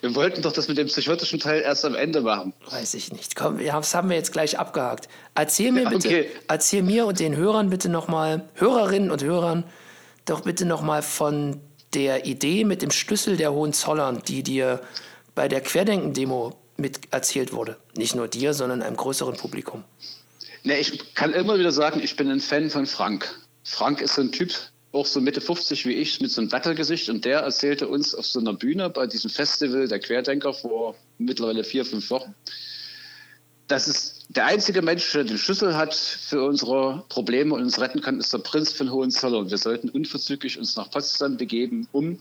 wir 0.00 0.14
wollten 0.14 0.42
doch 0.42 0.52
das 0.52 0.68
mit 0.68 0.78
dem 0.78 0.86
psychotischen 0.86 1.38
Teil 1.38 1.60
erst 1.60 1.84
am 1.84 1.94
Ende 1.94 2.20
machen. 2.20 2.52
Weiß 2.70 2.94
ich 2.94 3.12
nicht. 3.12 3.36
Komm, 3.36 3.58
das 3.58 3.94
haben 3.94 4.08
wir 4.08 4.16
jetzt 4.16 4.32
gleich 4.32 4.58
abgehakt. 4.58 5.08
Erzähl 5.34 5.72
mir 5.72 5.88
bitte, 5.88 6.08
okay. 6.08 6.30
erzähl 6.48 6.82
mir 6.82 7.06
und 7.06 7.18
den 7.20 7.36
Hörern 7.36 7.70
bitte 7.70 7.88
nochmal, 7.88 8.48
Hörerinnen 8.54 9.10
und 9.10 9.22
Hörern, 9.22 9.64
doch 10.24 10.42
bitte 10.42 10.64
nochmal 10.64 11.02
von 11.02 11.60
der 11.94 12.26
Idee 12.26 12.64
mit 12.64 12.82
dem 12.82 12.90
Schlüssel 12.90 13.36
der 13.36 13.52
Hohenzollern, 13.52 14.22
die 14.26 14.42
dir 14.42 14.80
bei 15.34 15.48
der 15.48 15.60
Querdenken-Demo 15.60 16.56
mit 16.76 17.12
erzählt 17.12 17.52
wurde. 17.52 17.76
Nicht 17.96 18.14
nur 18.14 18.28
dir, 18.28 18.54
sondern 18.54 18.82
einem 18.82 18.96
größeren 18.96 19.36
Publikum. 19.36 19.84
Ne, 20.64 20.78
ich 20.78 21.14
kann 21.14 21.32
immer 21.32 21.58
wieder 21.58 21.72
sagen, 21.72 22.00
ich 22.02 22.16
bin 22.16 22.30
ein 22.30 22.40
Fan 22.40 22.70
von 22.70 22.86
Frank. 22.86 23.28
Frank 23.64 24.00
ist 24.00 24.14
so 24.14 24.22
ein 24.22 24.32
Typ, 24.32 24.52
auch 24.92 25.06
so 25.06 25.20
Mitte 25.20 25.40
50 25.40 25.86
wie 25.86 25.94
ich 25.94 26.20
mit 26.20 26.30
so 26.30 26.40
einem 26.40 26.50
Dattelgesicht 26.50 27.08
und 27.08 27.24
der 27.24 27.40
erzählte 27.40 27.88
uns 27.88 28.14
auf 28.14 28.26
so 28.26 28.40
einer 28.40 28.52
Bühne 28.52 28.90
bei 28.90 29.06
diesem 29.06 29.30
Festival 29.30 29.88
der 29.88 29.98
Querdenker 29.98 30.52
vor 30.52 30.94
mittlerweile 31.18 31.64
vier, 31.64 31.84
fünf 31.84 32.10
Wochen, 32.10 32.34
dass 33.68 33.86
es 33.86 34.20
der 34.28 34.46
einzige 34.46 34.82
Mensch, 34.82 35.12
der 35.12 35.24
den 35.24 35.38
Schlüssel 35.38 35.76
hat 35.76 35.94
für 35.94 36.44
unsere 36.44 37.04
Probleme 37.08 37.54
und 37.54 37.62
uns 37.62 37.80
retten 37.80 38.00
kann, 38.00 38.18
ist 38.18 38.32
der 38.32 38.38
Prinz 38.38 38.72
von 38.72 38.90
Hohenzollern. 38.90 39.50
Wir 39.50 39.58
sollten 39.58 39.88
unverzüglich 39.88 40.58
uns 40.58 40.76
nach 40.76 40.90
Potsdam 40.90 41.36
begeben, 41.36 41.88
um 41.92 42.18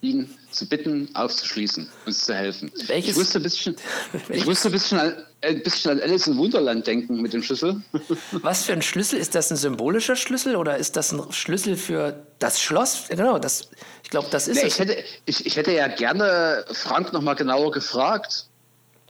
ihn 0.00 0.28
zu 0.50 0.66
bitten, 0.66 1.08
aufzuschließen, 1.14 1.88
uns 2.06 2.24
zu 2.24 2.34
helfen. 2.34 2.70
Welches? 2.86 3.12
Ich 3.12 3.16
musste 3.16 3.38
ein 3.38 3.42
bisschen, 3.42 3.76
ich 4.28 4.44
musste 4.44 4.68
ein 4.68 4.72
bisschen, 4.72 4.98
an, 4.98 5.14
ein 5.44 5.62
bisschen 5.62 5.92
an 5.92 6.00
Alice 6.00 6.26
im 6.26 6.36
Wunderland 6.36 6.86
denken 6.86 7.20
mit 7.20 7.32
dem 7.32 7.42
Schlüssel. 7.42 7.82
Was 8.32 8.64
für 8.64 8.72
ein 8.72 8.82
Schlüssel? 8.82 9.18
Ist 9.18 9.34
das 9.34 9.50
ein 9.50 9.56
symbolischer 9.56 10.16
Schlüssel 10.16 10.56
oder 10.56 10.76
ist 10.76 10.96
das 10.96 11.12
ein 11.12 11.32
Schlüssel 11.32 11.76
für 11.76 12.26
das 12.38 12.60
Schloss? 12.60 13.04
Genau, 13.08 13.38
das, 13.38 13.70
ich 14.02 14.10
glaube, 14.10 14.28
das 14.30 14.48
ist 14.48 14.56
nee, 14.56 14.68
es. 14.68 14.74
Ich 14.74 14.78
hätte, 14.78 15.04
ich, 15.26 15.46
ich 15.46 15.56
hätte 15.56 15.72
ja 15.72 15.88
gerne 15.88 16.64
Frank 16.72 17.12
noch 17.12 17.22
mal 17.22 17.34
genauer 17.34 17.70
gefragt, 17.70 18.46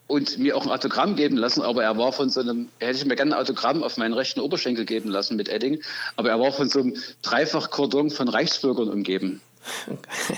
und 0.06 0.38
mir 0.38 0.56
auch 0.56 0.64
ein 0.64 0.70
Autogramm 0.70 1.16
geben 1.16 1.36
lassen, 1.36 1.62
aber 1.62 1.82
er 1.82 1.96
war 1.96 2.12
von 2.12 2.28
so 2.28 2.40
einem, 2.40 2.68
er 2.78 2.88
hätte 2.88 2.98
ich 2.98 3.04
mir 3.06 3.16
gerne 3.16 3.34
ein 3.34 3.40
Autogramm 3.40 3.82
auf 3.82 3.96
meinen 3.96 4.12
rechten 4.12 4.40
Oberschenkel 4.40 4.84
geben 4.84 5.08
lassen 5.08 5.36
mit 5.36 5.48
Edding, 5.48 5.80
aber 6.16 6.28
er 6.28 6.40
war 6.40 6.52
von 6.52 6.68
so 6.68 6.80
einem 6.80 6.96
Dreifachkordon 7.22 8.10
von 8.10 8.28
Reichsbürgern 8.28 8.88
umgeben. 8.88 9.40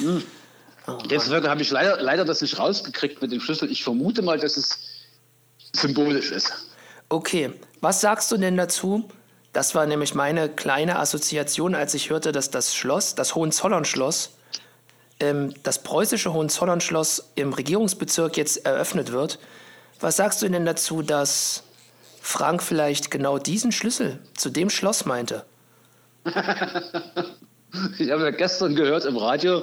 Hm. 0.00 0.22
Oh, 0.86 0.98
Deswegen 1.10 1.48
habe 1.48 1.62
ich 1.62 1.70
leider, 1.70 2.00
leider 2.00 2.24
das 2.24 2.42
nicht 2.42 2.58
rausgekriegt 2.58 3.22
mit 3.22 3.32
dem 3.32 3.40
Schlüssel. 3.40 3.70
Ich 3.70 3.82
vermute 3.82 4.22
mal, 4.22 4.38
dass 4.38 4.56
es 4.56 4.78
symbolisch 5.72 6.30
ist. 6.30 6.52
Okay, 7.08 7.52
was 7.80 8.00
sagst 8.00 8.30
du 8.32 8.36
denn 8.36 8.56
dazu? 8.56 9.08
Das 9.52 9.74
war 9.74 9.86
nämlich 9.86 10.14
meine 10.14 10.48
kleine 10.48 10.98
Assoziation, 10.98 11.74
als 11.74 11.94
ich 11.94 12.10
hörte, 12.10 12.32
dass 12.32 12.50
das 12.50 12.74
Schloss, 12.74 13.14
das 13.14 13.34
Hohenzollern-Schloss, 13.34 14.36
ähm, 15.20 15.54
das 15.62 15.82
preußische 15.82 16.32
Hohenzollern-Schloss 16.32 17.30
im 17.36 17.52
Regierungsbezirk 17.52 18.36
jetzt 18.36 18.66
eröffnet 18.66 19.12
wird. 19.12 19.38
Was 20.00 20.16
sagst 20.16 20.42
du 20.42 20.48
denn 20.48 20.66
dazu, 20.66 21.02
dass 21.02 21.62
Frank 22.20 22.62
vielleicht 22.62 23.10
genau 23.10 23.38
diesen 23.38 23.70
Schlüssel 23.70 24.18
zu 24.36 24.50
dem 24.50 24.70
Schloss 24.70 25.04
meinte? 25.04 25.44
ich 26.24 28.10
habe 28.10 28.24
ja 28.24 28.30
gestern 28.30 28.74
gehört 28.74 29.04
im 29.04 29.16
Radio, 29.16 29.62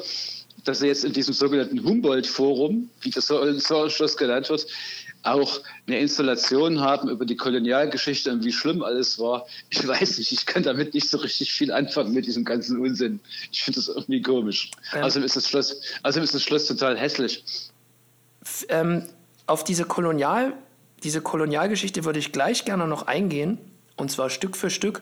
dass 0.63 0.81
er 0.81 0.87
jetzt 0.87 1.05
in 1.05 1.13
diesem 1.13 1.33
sogenannten 1.33 1.83
Humboldt-Forum, 1.83 2.89
wie 3.01 3.09
das 3.09 3.27
Schloss 3.27 4.17
genannt 4.17 4.49
wird, 4.49 4.67
auch 5.23 5.61
eine 5.87 5.99
Installation 5.99 6.79
haben 6.81 7.09
über 7.09 7.25
die 7.25 7.35
Kolonialgeschichte 7.35 8.31
und 8.31 8.43
wie 8.43 8.51
schlimm 8.51 8.83
alles 8.83 9.19
war. 9.19 9.45
Ich 9.69 9.87
weiß 9.87 10.17
nicht, 10.17 10.31
ich 10.31 10.45
kann 10.45 10.63
damit 10.63 10.93
nicht 10.93 11.09
so 11.09 11.17
richtig 11.17 11.53
viel 11.53 11.71
anfangen 11.71 12.13
mit 12.13 12.25
diesem 12.25 12.43
ganzen 12.43 12.79
Unsinn. 12.79 13.19
Ich 13.51 13.63
finde 13.63 13.79
das 13.79 13.87
irgendwie 13.87 14.21
komisch. 14.21 14.71
Ähm, 14.93 15.03
außerdem, 15.03 15.25
ist 15.25 15.35
das 15.35 15.47
Schloss, 15.47 15.81
außerdem 16.03 16.23
ist 16.23 16.33
das 16.33 16.43
Schloss 16.43 16.65
total 16.65 16.97
hässlich. 16.97 17.43
Ähm, 18.69 19.03
auf 19.45 19.63
diese, 19.63 19.85
Kolonial, 19.85 20.53
diese 21.03 21.21
Kolonialgeschichte 21.21 22.03
würde 22.03 22.19
ich 22.19 22.31
gleich 22.31 22.65
gerne 22.65 22.87
noch 22.87 23.07
eingehen, 23.07 23.59
und 23.97 24.09
zwar 24.09 24.29
Stück 24.29 24.57
für 24.57 24.69
Stück. 24.69 25.01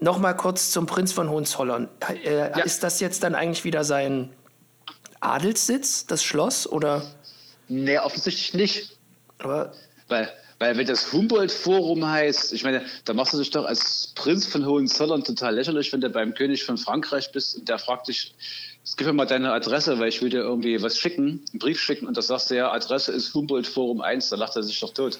Nochmal 0.00 0.36
kurz 0.36 0.70
zum 0.70 0.86
Prinz 0.86 1.12
von 1.12 1.28
Hohenzollern. 1.28 1.88
Äh, 2.24 2.36
ja. 2.36 2.46
Ist 2.60 2.82
das 2.82 3.00
jetzt 3.00 3.22
dann 3.22 3.34
eigentlich 3.34 3.64
wieder 3.64 3.84
sein 3.84 4.30
Adelssitz, 5.22 6.06
das 6.06 6.22
Schloss, 6.22 6.66
oder? 6.66 7.02
Nee, 7.68 7.98
offensichtlich 7.98 8.54
nicht. 8.54 8.98
Aber 9.38 9.72
weil, 10.08 10.30
weil 10.58 10.76
wenn 10.76 10.86
das 10.86 11.12
Humboldt-Forum 11.12 12.06
heißt, 12.06 12.52
ich 12.52 12.64
meine, 12.64 12.84
da 13.04 13.14
machst 13.14 13.32
du 13.32 13.38
dich 13.38 13.50
doch 13.50 13.64
als 13.64 14.12
Prinz 14.14 14.46
von 14.46 14.66
Hohenzollern 14.66 15.24
total 15.24 15.54
lächerlich, 15.54 15.92
wenn 15.92 16.00
du 16.00 16.10
beim 16.10 16.34
König 16.34 16.64
von 16.64 16.76
Frankreich 16.76 17.32
bist 17.32 17.56
und 17.56 17.68
der 17.68 17.78
fragt 17.78 18.08
dich, 18.08 18.34
gib 18.96 19.06
mir 19.06 19.12
mal 19.12 19.26
deine 19.26 19.52
Adresse, 19.52 19.98
weil 19.98 20.08
ich 20.08 20.20
will 20.22 20.30
dir 20.30 20.40
irgendwie 20.40 20.82
was 20.82 20.98
schicken, 20.98 21.44
einen 21.52 21.58
Brief 21.58 21.80
schicken 21.80 22.06
und 22.06 22.16
da 22.16 22.22
sagst 22.22 22.50
du 22.50 22.56
ja, 22.56 22.70
Adresse 22.72 23.12
ist 23.12 23.32
Humboldt-Forum 23.34 24.00
1, 24.00 24.28
da 24.28 24.36
lacht 24.36 24.56
er 24.56 24.62
sich 24.62 24.78
doch 24.80 24.92
tot. 24.92 25.18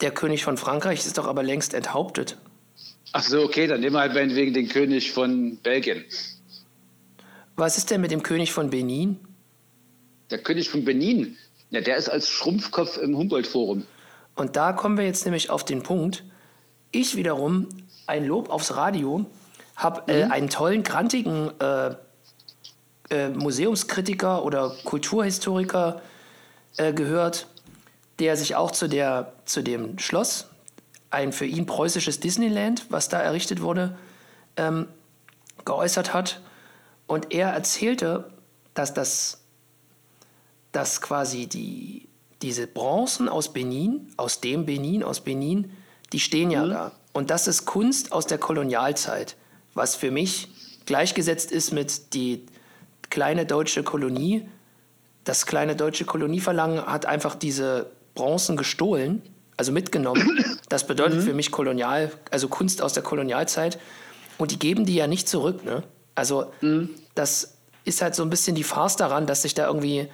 Der 0.00 0.10
König 0.10 0.44
von 0.44 0.56
Frankreich 0.56 1.00
ist 1.00 1.18
doch 1.18 1.26
aber 1.26 1.42
längst 1.42 1.74
enthauptet. 1.74 2.36
Ach 3.12 3.22
so, 3.22 3.42
okay, 3.42 3.66
dann 3.66 3.80
nehmen 3.80 3.94
wir 3.94 4.00
halt 4.00 4.14
wegen 4.14 4.54
den 4.54 4.68
König 4.68 5.12
von 5.12 5.56
Belgien. 5.58 6.04
Was 7.56 7.78
ist 7.78 7.90
denn 7.90 8.00
mit 8.00 8.10
dem 8.10 8.22
König 8.22 8.52
von 8.52 8.70
Benin? 8.70 9.18
Der 10.30 10.38
König 10.38 10.68
von 10.70 10.84
Benin, 10.84 11.36
ja, 11.70 11.80
der 11.80 11.96
ist 11.96 12.08
als 12.08 12.28
Schrumpfkopf 12.28 12.96
im 12.98 13.16
Humboldt-Forum. 13.16 13.84
Und 14.34 14.56
da 14.56 14.72
kommen 14.72 14.96
wir 14.96 15.04
jetzt 15.04 15.24
nämlich 15.24 15.50
auf 15.50 15.64
den 15.64 15.82
Punkt. 15.82 16.24
Ich 16.90 17.16
wiederum, 17.16 17.68
ein 18.06 18.24
Lob 18.26 18.50
aufs 18.50 18.74
Radio, 18.74 19.26
habe 19.76 20.12
äh, 20.12 20.24
mhm. 20.24 20.32
einen 20.32 20.50
tollen, 20.50 20.82
grantigen 20.82 21.50
äh, 21.60 21.94
äh, 23.10 23.28
Museumskritiker 23.28 24.44
oder 24.44 24.74
Kulturhistoriker 24.84 26.00
äh, 26.76 26.92
gehört, 26.92 27.46
der 28.18 28.36
sich 28.36 28.56
auch 28.56 28.70
zu, 28.70 28.88
der, 28.88 29.32
zu 29.44 29.62
dem 29.62 29.98
Schloss, 29.98 30.48
ein 31.10 31.32
für 31.32 31.46
ihn 31.46 31.66
preußisches 31.66 32.20
Disneyland, 32.20 32.86
was 32.90 33.08
da 33.08 33.20
errichtet 33.20 33.60
wurde, 33.62 33.96
ähm, 34.56 34.86
geäußert 35.64 36.12
hat. 36.14 36.40
Und 37.06 37.32
er 37.32 37.48
erzählte, 37.50 38.32
dass 38.74 38.94
das 38.94 39.44
dass 40.74 41.00
quasi 41.00 41.46
die, 41.46 42.08
diese 42.42 42.66
Bronzen 42.66 43.28
aus 43.28 43.52
Benin, 43.52 44.08
aus 44.16 44.40
dem 44.40 44.66
Benin, 44.66 45.02
aus 45.04 45.20
Benin, 45.20 45.70
die 46.12 46.20
stehen 46.20 46.50
ja 46.50 46.64
mhm. 46.64 46.70
da. 46.70 46.92
Und 47.12 47.30
das 47.30 47.46
ist 47.46 47.64
Kunst 47.64 48.12
aus 48.12 48.26
der 48.26 48.38
Kolonialzeit, 48.38 49.36
was 49.74 49.94
für 49.94 50.10
mich 50.10 50.48
gleichgesetzt 50.84 51.52
ist 51.52 51.72
mit 51.72 52.12
die 52.12 52.44
kleine 53.08 53.46
deutsche 53.46 53.84
Kolonie. 53.84 54.48
Das 55.22 55.46
kleine 55.46 55.76
deutsche 55.76 56.04
Kolonieverlangen 56.04 56.84
hat 56.84 57.06
einfach 57.06 57.36
diese 57.36 57.92
Bronzen 58.16 58.56
gestohlen, 58.56 59.22
also 59.56 59.72
mitgenommen. 59.72 60.44
Das 60.70 60.86
bedeutet 60.86 61.20
mhm. 61.20 61.24
für 61.24 61.34
mich 61.34 61.52
Kolonial, 61.52 62.10
also 62.32 62.48
Kunst 62.48 62.82
aus 62.82 62.94
der 62.94 63.02
Kolonialzeit. 63.02 63.78
Und 64.38 64.50
die 64.50 64.58
geben 64.58 64.86
die 64.86 64.96
ja 64.96 65.06
nicht 65.06 65.28
zurück. 65.28 65.64
Ne? 65.64 65.84
Also 66.14 66.52
mhm. 66.60 66.90
das 67.14 67.58
ist 67.84 68.02
halt 68.02 68.14
so 68.14 68.22
ein 68.22 68.30
bisschen 68.30 68.54
die 68.54 68.64
Farce 68.64 68.96
daran, 68.96 69.26
dass 69.26 69.42
sich 69.42 69.54
da 69.54 69.66
irgendwie 69.66 70.08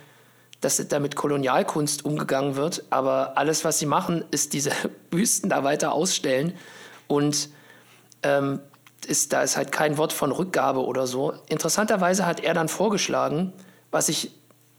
dass 0.61 0.77
da 0.89 0.99
mit 0.99 1.17
Kolonialkunst 1.17 2.05
umgegangen 2.05 2.57
wird. 2.57 2.85
Aber 2.91 3.39
alles, 3.39 3.65
was 3.65 3.79
sie 3.79 3.87
machen, 3.87 4.25
ist 4.31 4.53
diese 4.53 4.71
Büsten 5.11 5.51
da 5.51 5.65
weiter 5.65 5.93
ausstellen. 5.93 6.55
Und 7.07 7.49
ähm, 8.23 8.61
ist, 9.07 9.33
da 9.33 9.43
ist 9.43 9.57
halt 9.57 9.73
kein 9.73 9.97
Wort 9.97 10.13
von 10.13 10.31
Rückgabe 10.31 10.85
oder 10.85 11.07
so. 11.07 11.33
Interessanterweise 11.49 12.27
hat 12.27 12.41
er 12.41 12.55
dann 12.55 12.69
vorgeschlagen, 12.69 13.53
was 13.91 14.09
ich, 14.09 14.33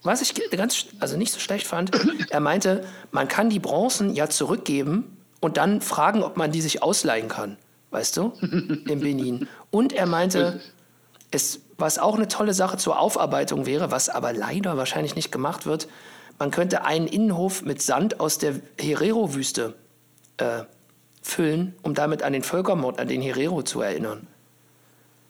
was 0.03 0.21
ich 0.21 0.35
ganz, 0.51 0.85
also 0.99 1.17
nicht 1.17 1.33
so 1.33 1.39
schlecht 1.39 1.67
fand. 1.67 1.91
Er 2.29 2.39
meinte, 2.39 2.85
man 3.11 3.27
kann 3.27 3.49
die 3.49 3.59
Bronzen 3.59 4.13
ja 4.15 4.29
zurückgeben 4.29 5.17
und 5.41 5.57
dann 5.57 5.81
fragen, 5.81 6.23
ob 6.23 6.37
man 6.37 6.53
die 6.53 6.61
sich 6.61 6.81
ausleihen 6.81 7.27
kann. 7.27 7.57
Weißt 7.89 8.15
du? 8.15 8.31
In 8.41 9.01
Benin. 9.01 9.49
Und 9.69 9.91
er 9.91 10.05
meinte, 10.05 10.61
es, 11.31 11.61
was 11.77 11.97
auch 11.97 12.15
eine 12.15 12.27
tolle 12.27 12.53
Sache 12.53 12.77
zur 12.77 12.99
Aufarbeitung 12.99 13.65
wäre, 13.65 13.91
was 13.91 14.09
aber 14.09 14.33
leider 14.33 14.77
wahrscheinlich 14.77 15.15
nicht 15.15 15.31
gemacht 15.31 15.65
wird, 15.65 15.87
man 16.37 16.51
könnte 16.51 16.83
einen 16.83 17.07
Innenhof 17.07 17.61
mit 17.61 17.81
Sand 17.81 18.19
aus 18.19 18.37
der 18.37 18.55
Herero-Wüste 18.79 19.75
äh, 20.37 20.63
füllen, 21.21 21.75
um 21.83 21.93
damit 21.93 22.23
an 22.23 22.33
den 22.33 22.43
Völkermord, 22.43 22.99
an 22.99 23.07
den 23.07 23.21
Herero 23.21 23.61
zu 23.63 23.81
erinnern. 23.81 24.27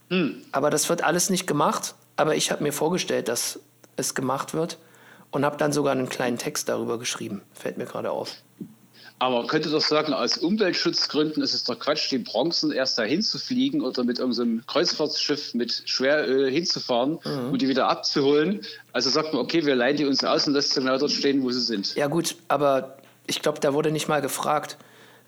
Hm. 0.10 0.42
Aber 0.52 0.70
das 0.70 0.88
wird 0.90 1.04
alles 1.04 1.30
nicht 1.30 1.48
gemacht. 1.48 1.96
Aber 2.18 2.36
ich 2.36 2.52
habe 2.52 2.64
mir 2.64 2.74
vorgestellt, 2.74 3.28
dass 3.28 3.60
es 3.96 4.14
gemacht 4.16 4.54
wird 4.54 4.78
und 5.32 5.46
habe 5.46 5.58
dann 5.58 5.72
sogar 5.72 5.94
einen 5.94 6.10
kleinen 6.10 6.38
Text 6.38 6.70
darüber 6.70 7.00
geschrieben. 7.00 7.42
Fällt 7.54 7.78
mir 7.78 7.86
gerade 7.86 8.12
auf. 8.12 8.36
Aber 9.22 9.38
man 9.38 9.48
könnte 9.48 9.70
doch 9.70 9.82
sagen, 9.82 10.14
aus 10.16 10.40
Umweltschutzgründen 10.40 11.44
ist 11.44 11.54
es 11.54 11.64
doch 11.64 11.78
Quatsch, 11.78 12.10
die 12.10 12.18
Bronzen 12.18 12.72
erst 12.72 12.98
dahin 12.98 13.22
zu 13.22 13.38
fliegen 13.38 13.82
oder 13.82 14.04
mit 14.04 14.18
irgendeinem 14.18 14.66
Kreuzfahrtschiff 14.66 15.54
mit 15.54 15.84
Schweröl 15.86 16.50
hinzufahren 16.50 17.20
mhm. 17.24 17.52
und 17.52 17.62
die 17.62 17.68
wieder 17.68 17.88
abzuholen. 17.88 18.62
Also 18.94 19.12
sagt 19.12 19.32
man, 19.32 19.44
okay, 19.44 19.64
wir 19.64 19.76
leihen 19.76 19.96
die 19.96 20.06
uns 20.06 20.24
aus 20.24 20.48
und 20.48 20.54
lässt 20.54 20.74
sie 20.74 20.80
genau 20.80 20.98
dort 20.98 21.12
stehen, 21.12 21.44
wo 21.44 21.52
sie 21.52 21.62
sind. 21.62 21.94
Ja 21.94 22.08
gut, 22.08 22.36
aber 22.48 22.98
ich 23.28 23.44
glaube, 23.44 23.60
da 23.60 23.76
wurde 23.76 23.92
nicht 23.92 24.08
mal 24.08 24.24
gefragt. 24.24 24.78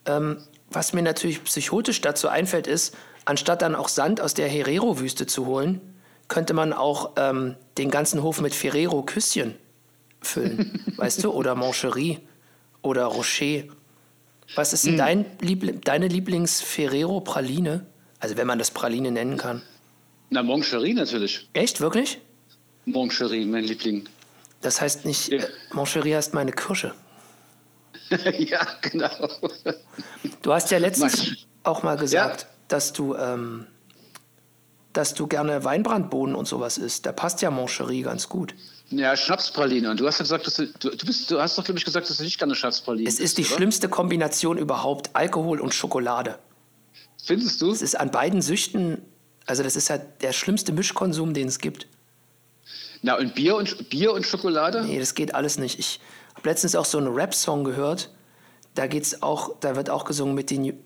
Ähm, 0.08 0.38
was 0.72 0.94
mir 0.94 1.04
natürlich 1.04 1.44
psychotisch 1.44 2.02
dazu 2.02 2.30
einfällt, 2.30 2.66
ist, 2.66 2.96
anstatt 3.26 3.62
dann 3.62 3.76
auch 3.76 3.90
Sand 3.90 4.22
aus 4.22 4.34
der 4.34 4.48
Herero-Wüste 4.48 5.28
zu 5.28 5.46
holen, 5.46 5.82
könnte 6.30 6.56
man 6.56 6.74
auch 6.74 7.12
ähm, 7.16 7.58
den 7.78 7.92
ganzen 7.92 8.24
Hof 8.24 8.42
mit 8.42 8.56
Ferrero-Küsschen 8.56 9.54
füllen, 10.20 10.84
weißt 10.98 11.24
du, 11.24 11.32
oder 11.32 11.54
Mancherie 11.54 12.22
oder 12.82 13.06
Rocher. 13.06 13.66
Was 14.56 14.74
ist 14.74 14.86
denn 14.86 14.94
hm. 14.94 14.98
dein 14.98 15.26
Liebl 15.42 15.74
deine 15.84 16.08
Lieblings-Ferrero-Praline? 16.08 17.86
Also 18.20 18.38
wenn 18.38 18.48
man 18.48 18.60
das 18.60 18.72
Praline 18.72 19.12
nennen 19.12 19.38
kann. 19.38 19.62
Na, 20.30 20.44
Moncherie 20.44 20.94
natürlich. 20.94 21.50
Echt, 21.54 21.82
wirklich? 21.82 22.20
Moncherie, 22.86 23.46
mein 23.46 23.64
Liebling. 23.64 24.08
Das 24.62 24.82
heißt 24.82 25.06
nicht, 25.06 25.28
ja. 25.30 25.40
äh, 25.40 25.48
Moncherie 25.74 26.16
heißt 26.16 26.34
meine 26.34 26.52
Kirsche. 26.52 26.94
ja, 28.38 28.66
genau. 28.82 29.30
Du 30.42 30.54
hast 30.54 30.72
ja 30.72 30.78
letztens 30.78 31.18
Mann. 31.18 31.38
auch 31.64 31.84
mal 31.84 31.98
gesagt, 31.98 32.42
ja. 32.42 32.48
dass 32.68 32.94
du, 32.94 33.16
ähm, 33.16 33.68
dass 34.94 35.14
du 35.14 35.28
gerne 35.28 35.64
Weinbrandbohnen 35.64 36.36
und 36.36 36.48
sowas 36.48 36.78
isst. 36.78 37.06
Da 37.06 37.12
passt 37.12 37.42
ja 37.42 37.52
Moncherie 37.52 38.02
ganz 38.02 38.30
gut. 38.30 38.56
Ja, 38.98 39.16
Schnapspraline. 39.16 39.90
Und 39.90 40.00
du 40.00 40.08
hast 40.08 40.20
ja 40.20 40.24
gesagt, 40.24 40.46
dass 40.46 40.56
du, 40.56 40.68
du, 40.68 41.06
bist, 41.06 41.30
du 41.32 41.42
hast 41.42 41.58
doch, 41.58 41.64
glaube 41.64 41.80
ich, 41.80 41.86
gesagt, 41.86 42.10
dass 42.10 42.18
du 42.18 42.24
nicht 42.24 42.38
gerne 42.38 42.56
Schnapspraline 42.56 43.08
Es 43.08 43.20
ist 43.20 43.38
die 43.38 43.46
oder? 43.46 43.56
schlimmste 43.56 43.90
Kombination 43.90 44.58
überhaupt, 44.58 45.10
Alkohol 45.14 45.60
und 45.60 45.74
Schokolade. 45.74 46.40
Findest 47.24 47.62
du? 47.62 47.72
Es 47.72 47.82
ist 47.82 48.00
an 48.00 48.12
beiden 48.12 48.42
Süchten, 48.42 49.02
also 49.46 49.64
das 49.64 49.76
ist 49.76 49.90
halt 49.90 50.22
der 50.22 50.34
schlimmste 50.34 50.74
Mischkonsum, 50.74 51.34
den 51.34 51.48
es 51.48 51.60
gibt. 51.60 51.88
Na, 53.02 53.18
und 53.18 53.36
Bier 53.36 53.56
und, 53.56 53.90
Bier 53.90 54.14
und 54.14 54.26
Schokolade? 54.26 54.84
Nee, 54.84 55.00
das 55.00 55.16
geht 55.16 55.34
alles 55.34 55.58
nicht. 55.58 55.80
Ich 55.80 56.00
habe 56.36 56.50
letztens 56.50 56.76
auch 56.76 56.86
so 56.86 56.98
einen 56.98 57.08
Rap-Song 57.08 57.64
gehört. 57.64 58.12
Da 58.76 58.88
geht's 58.88 59.22
auch, 59.22 59.60
da 59.60 59.76
wird 59.76 59.90
auch 59.90 60.06
gesungen 60.06 60.36
mit 60.36 60.50
den, 60.50 60.80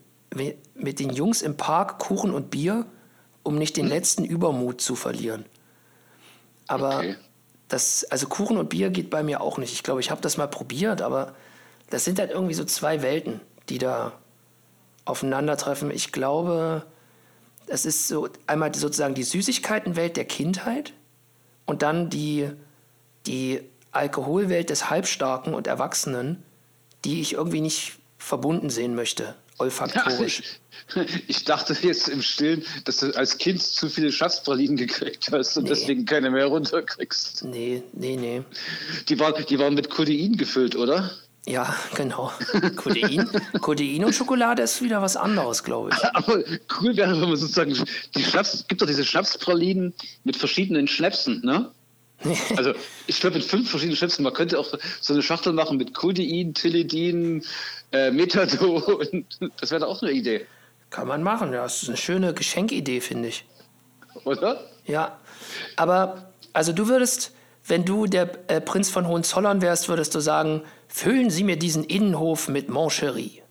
mit 0.75 0.99
den 0.99 1.11
Jungs 1.11 1.41
im 1.41 1.57
Park, 1.57 1.99
Kuchen 1.99 2.33
und 2.33 2.51
Bier, 2.51 2.85
um 3.43 3.57
nicht 3.57 3.77
den 3.77 3.85
hm? 3.85 3.91
letzten 3.91 4.25
Übermut 4.25 4.81
zu 4.81 4.95
verlieren. 4.95 5.45
Aber 6.67 6.97
okay 6.97 7.15
das, 7.67 8.05
also 8.05 8.27
Kuchen 8.27 8.57
und 8.57 8.69
Bier 8.69 8.89
geht 8.89 9.09
bei 9.09 9.23
mir 9.23 9.41
auch 9.41 9.57
nicht. 9.57 9.73
Ich 9.73 9.83
glaube, 9.83 9.99
ich 9.99 10.11
habe 10.11 10.21
das 10.21 10.37
mal 10.37 10.47
probiert, 10.47 11.01
aber 11.01 11.33
das 11.89 12.05
sind 12.05 12.19
halt 12.19 12.31
irgendwie 12.31 12.53
so 12.53 12.63
zwei 12.63 13.01
Welten, 13.01 13.41
die 13.69 13.77
da 13.77 14.13
aufeinandertreffen. 15.05 15.91
Ich 15.91 16.11
glaube, 16.11 16.85
es 17.67 17.85
ist 17.85 18.07
so 18.07 18.29
einmal 18.45 18.73
sozusagen 18.73 19.15
die 19.15 19.23
Süßigkeitenwelt 19.23 20.17
der 20.17 20.25
Kindheit 20.25 20.93
und 21.65 21.81
dann 21.81 22.09
die, 22.09 22.49
die 23.25 23.61
Alkoholwelt 23.91 24.69
des 24.69 24.89
Halbstarken 24.89 25.53
und 25.53 25.67
Erwachsenen, 25.67 26.43
die 27.03 27.21
ich 27.21 27.33
irgendwie 27.33 27.61
nicht 27.61 27.99
verbunden 28.17 28.69
sehen 28.69 28.95
möchte, 28.95 29.35
olfaktorisch. 29.57 30.43
Ich 31.27 31.43
dachte 31.43 31.75
jetzt 31.81 32.07
im 32.07 32.21
Stillen, 32.21 32.63
dass 32.85 32.97
du 32.97 33.15
als 33.15 33.37
Kind 33.37 33.61
zu 33.61 33.89
viele 33.89 34.11
Schatzpralinen 34.11 34.77
gekriegt 34.77 35.29
hast 35.31 35.57
und 35.57 35.63
Nee. 35.63 35.69
deswegen 35.69 36.05
keine 36.05 36.29
mehr 36.29 36.45
runterkriegst. 36.45 37.43
Nee, 37.45 37.83
nee, 37.93 38.15
nee. 38.15 38.43
Die 39.09 39.19
waren, 39.19 39.45
die 39.45 39.59
waren 39.59 39.73
mit 39.73 39.89
Codein 39.89 40.37
gefüllt, 40.37 40.75
oder? 40.75 41.11
Ja, 41.45 41.73
genau. 41.95 42.31
Codein, 42.75 43.29
Codein 43.61 44.03
und 44.03 44.13
Schokolade 44.13 44.63
ist 44.63 44.81
wieder 44.81 45.01
was 45.01 45.15
anderes, 45.15 45.63
glaube 45.63 45.91
ich. 45.93 46.03
Aber 46.13 46.43
cool 46.81 46.95
wäre, 46.97 47.19
wenn 47.21 47.29
man 47.29 47.37
sozusagen 47.37 47.73
die 48.15 48.23
Schnaps, 48.23 48.65
gibt 48.67 48.81
doch 48.81 48.85
diese 48.87 49.05
Schnapspralinen 49.05 49.93
mit 50.25 50.35
verschiedenen 50.35 50.87
Schnäpsen, 50.87 51.41
ne? 51.45 51.71
Also 52.55 52.73
ich 53.05 53.19
glaube 53.19 53.37
mit 53.37 53.45
fünf 53.45 53.69
verschiedenen 53.69 53.95
Schnäpsen. 53.95 54.23
Man 54.23 54.33
könnte 54.33 54.57
auch 54.59 54.73
so 55.01 55.13
eine 55.13 55.21
Schachtel 55.21 55.53
machen 55.53 55.77
mit 55.77 55.93
Codein, 55.93 56.53
Tilidin, 56.53 57.43
äh, 57.91 58.11
Methadon. 58.11 59.25
Das 59.61 59.71
wäre 59.71 59.81
doch 59.81 59.89
auch 59.89 60.01
eine 60.01 60.11
Idee, 60.11 60.45
Kann 60.89 61.07
man 61.07 61.21
machen, 61.21 61.53
ja. 61.53 61.63
Das 61.63 61.83
ist 61.83 61.89
eine 61.89 61.97
schöne 61.97 62.33
Geschenkidee, 62.33 63.01
finde 63.01 63.29
ich. 63.29 63.45
oder? 64.23 64.61
Ja, 64.85 65.19
aber 65.75 66.31
also 66.53 66.73
du 66.73 66.87
würdest, 66.87 67.33
wenn 67.67 67.85
du 67.85 68.07
der 68.07 68.31
äh, 68.49 68.61
Prinz 68.61 68.89
von 68.89 69.07
Hohenzollern 69.07 69.61
wärst, 69.61 69.87
würdest 69.89 70.15
du 70.15 70.19
sagen, 70.19 70.63
füllen 70.87 71.29
Sie 71.29 71.43
mir 71.43 71.57
diesen 71.59 71.83
Innenhof 71.83 72.47
mit 72.47 72.67
Moncherie. 72.69 73.43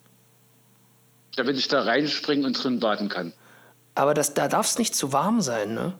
Damit 1.36 1.56
ich 1.56 1.68
da 1.68 1.82
reinspringen 1.82 2.44
und 2.46 2.52
drin 2.62 2.80
baden 2.80 3.08
kann. 3.08 3.32
Aber 3.94 4.12
das, 4.14 4.34
da 4.34 4.48
darf 4.48 4.66
es 4.66 4.78
nicht 4.78 4.94
zu 4.94 5.12
warm 5.12 5.40
sein, 5.40 5.74
ne? 5.74 5.92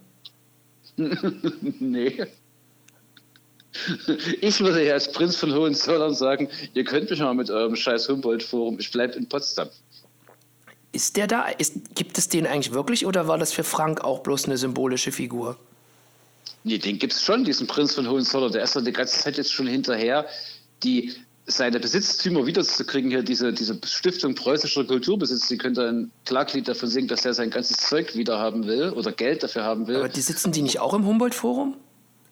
Nee. 1.79 2.27
Ich 4.41 4.61
würde 4.61 4.85
ja 4.85 4.95
als 4.95 5.11
Prinz 5.13 5.37
von 5.37 5.53
Hohenzollern 5.55 6.15
sagen, 6.15 6.49
ihr 6.75 6.85
könnt 6.85 7.11
mich 7.11 7.21
mal 7.21 7.35
mit 7.35 7.51
eurem 7.51 7.77
scheiß 7.77 8.09
Humboldt-Forum, 8.09 8.79
ich 8.79 8.91
bleibe 8.91 9.15
in 9.15 9.29
Potsdam. 9.29 9.69
Ist 10.93 11.17
der 11.17 11.27
da? 11.27 11.49
Ist, 11.49 11.95
gibt 11.95 12.17
es 12.17 12.29
den 12.29 12.47
eigentlich 12.47 12.73
wirklich 12.73 13.05
oder 13.05 13.29
war 13.29 13.39
das 13.39 13.53
für 13.53 13.65
Frank 13.65 14.03
auch 14.03 14.21
bloß 14.21 14.47
eine 14.47 14.57
symbolische 14.57 15.13
Figur? 15.13 15.59
Nee, 16.65 16.79
den 16.79 16.99
gibt's 16.99 17.23
schon, 17.23 17.45
diesen 17.45 17.67
Prinz 17.67 17.95
von 17.95 18.09
Hohenzollern. 18.09 18.51
Der 18.51 18.63
ist 18.63 18.75
doch 18.75 18.83
die 18.83 18.93
ganze 18.93 19.21
Zeit 19.21 19.37
jetzt 19.37 19.53
schon 19.53 19.67
hinterher, 19.67 20.27
die 20.83 21.13
seine 21.47 21.79
Besitztümer 21.79 22.47
wiederzukriegen. 22.47 23.11
Hier 23.11 23.23
diese, 23.23 23.53
diese 23.53 23.79
Stiftung 23.85 24.35
preußischer 24.35 24.85
Kulturbesitz, 24.85 25.49
die 25.49 25.59
könnte 25.59 25.89
ein 25.89 26.11
Klaglied 26.25 26.67
davon 26.67 26.89
singen, 26.89 27.09
dass 27.09 27.25
er 27.25 27.35
sein 27.35 27.51
ganzes 27.51 27.77
Zeug 27.77 28.17
wieder 28.17 28.39
haben 28.39 28.67
will 28.67 28.91
oder 28.91 29.13
Geld 29.13 29.43
dafür 29.43 29.63
haben 29.65 29.87
will. 29.87 29.97
Aber 29.97 30.09
die 30.09 30.21
sitzen 30.21 30.51
die 30.51 30.63
nicht 30.63 30.81
auch 30.81 30.95
im 30.95 31.07
Humboldt-Forum? 31.07 31.77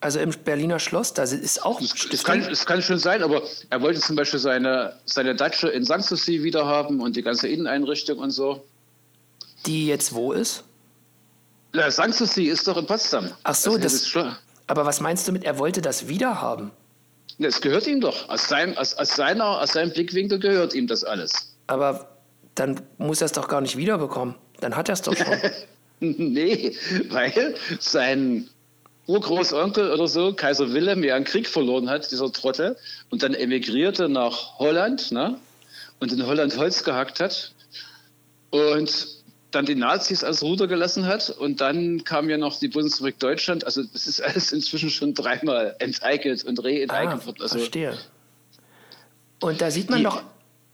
Also 0.00 0.18
im 0.20 0.30
Berliner 0.44 0.78
Schloss, 0.78 1.14
da 1.14 1.22
ist 1.22 1.64
auch 1.64 1.80
Es 1.80 1.90
Stiftung. 1.90 2.40
kann, 2.40 2.40
es 2.52 2.66
kann 2.66 2.82
schon 2.82 2.98
sein, 2.98 3.22
aber 3.22 3.42
er 3.70 3.80
wollte 3.80 4.00
zum 4.00 4.16
Beispiel 4.16 4.38
seine, 4.38 4.94
seine 5.06 5.34
Datsche 5.34 5.68
in 5.68 5.84
Sanssouci 5.84 6.42
wieder 6.42 6.66
haben 6.66 7.00
und 7.00 7.16
die 7.16 7.22
ganze 7.22 7.48
Inneneinrichtung 7.48 8.18
und 8.18 8.30
so. 8.30 8.62
die 9.66 9.86
jetzt 9.86 10.12
wo 10.14 10.32
ist? 10.32 10.62
Na, 11.72 11.90
Sanssouci 11.90 12.44
ist 12.48 12.66
doch 12.68 12.76
in 12.76 12.86
Potsdam. 12.86 13.30
Ach 13.44 13.54
so, 13.54 13.70
Also, 13.70 13.82
das- 13.82 13.94
ist 13.94 14.08
schon. 14.08 14.36
Aber 14.66 14.84
was 14.86 15.00
meinst 15.00 15.26
du 15.26 15.32
mit, 15.32 15.44
er 15.44 15.58
wollte 15.58 15.80
das 15.82 16.06
wieder 16.08 16.40
haben? 16.40 16.70
Na, 17.38 17.48
Es 17.48 17.60
gehört 17.60 17.86
ihm 17.86 18.00
doch. 18.00 18.28
Aus 18.28 18.46
seinem, 18.48 18.76
aus, 18.76 18.94
aus, 18.94 19.16
seiner, 19.16 19.44
aus 19.62 19.72
seinem 19.72 19.90
Blickwinkel 19.92 20.38
gehört 20.38 20.74
ihm 20.74 20.86
das 20.86 21.02
alles. 21.02 21.32
Aber 21.66 22.08
dann 22.54 22.80
muss 22.98 23.20
er 23.22 23.26
es 23.26 23.32
doch 23.32 23.48
gar 23.48 23.60
nicht 23.62 23.76
wiederbekommen. 23.76 24.34
Dann 24.60 24.76
hat 24.76 24.88
er 24.90 24.92
es 24.94 25.02
doch 25.02 25.16
schon. 25.16 25.26
nee, 26.00 26.76
weil 27.08 27.54
sein 27.80 28.48
Urgroßonkel 29.06 29.92
oder 29.92 30.08
so, 30.08 30.32
Kaiser 30.32 30.72
Wilhelm, 30.72 31.04
ja 31.04 31.14
einen 31.14 31.24
Krieg 31.24 31.48
verloren 31.48 31.90
hat, 31.90 32.10
dieser 32.10 32.32
Trottel, 32.32 32.76
und 33.10 33.22
dann 33.22 33.34
emigrierte 33.34 34.08
nach 34.08 34.58
Holland 34.58 35.12
ne? 35.12 35.38
und 36.00 36.12
in 36.12 36.26
Holland 36.26 36.56
Holz 36.56 36.84
gehackt 36.84 37.20
hat 37.20 37.52
und 38.50 39.08
dann 39.50 39.66
die 39.66 39.74
Nazis 39.74 40.24
als 40.24 40.42
Ruder 40.42 40.66
gelassen 40.66 41.06
hat 41.06 41.30
und 41.30 41.60
dann 41.60 42.04
kam 42.04 42.28
ja 42.28 42.38
noch 42.38 42.58
die 42.58 42.68
Bundesrepublik 42.68 43.18
Deutschland. 43.20 43.64
Also 43.64 43.82
das 43.84 44.06
ist 44.06 44.20
alles 44.20 44.52
inzwischen 44.52 44.90
schon 44.90 45.14
dreimal 45.14 45.76
enteignet 45.78 46.44
und 46.44 46.58
ah, 46.58 46.62
re-enteignet 46.62 47.26
worden. 47.26 47.42
Also 47.42 47.58
verstehe. 47.58 47.96
Und 49.40 49.60
da 49.60 49.70
sieht 49.70 49.90
man 49.90 49.98
Die- 49.98 50.04
doch. 50.04 50.22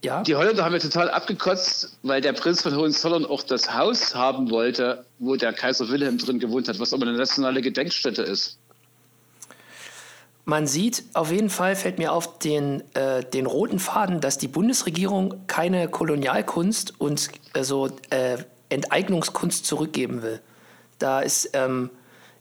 Ja? 0.03 0.23
Die 0.23 0.35
Holländer 0.35 0.65
haben 0.65 0.73
ja 0.73 0.79
total 0.79 1.09
abgekotzt, 1.09 1.97
weil 2.01 2.21
der 2.21 2.33
Prinz 2.33 2.61
von 2.61 2.75
Hohenzollern 2.75 3.25
auch 3.25 3.43
das 3.43 3.73
Haus 3.73 4.15
haben 4.15 4.49
wollte, 4.49 5.05
wo 5.19 5.35
der 5.35 5.53
Kaiser 5.53 5.89
Wilhelm 5.89 6.17
drin 6.17 6.39
gewohnt 6.39 6.67
hat, 6.67 6.79
was 6.79 6.93
aber 6.93 7.05
eine 7.05 7.17
nationale 7.17 7.61
Gedenkstätte 7.61 8.23
ist. 8.23 8.57
Man 10.43 10.65
sieht, 10.65 11.03
auf 11.13 11.31
jeden 11.31 11.51
Fall 11.51 11.75
fällt 11.75 11.99
mir 11.99 12.13
auf 12.13 12.39
den, 12.39 12.83
äh, 12.95 13.23
den 13.23 13.45
roten 13.45 13.77
Faden, 13.77 14.21
dass 14.21 14.39
die 14.39 14.47
Bundesregierung 14.47 15.45
keine 15.45 15.87
Kolonialkunst 15.87 16.99
und 16.99 17.29
äh, 17.53 17.63
so 17.63 17.89
äh, 18.09 18.37
Enteignungskunst 18.69 19.65
zurückgeben 19.65 20.23
will. 20.23 20.41
Da 20.97 21.21
ist, 21.21 21.51
ähm, 21.53 21.91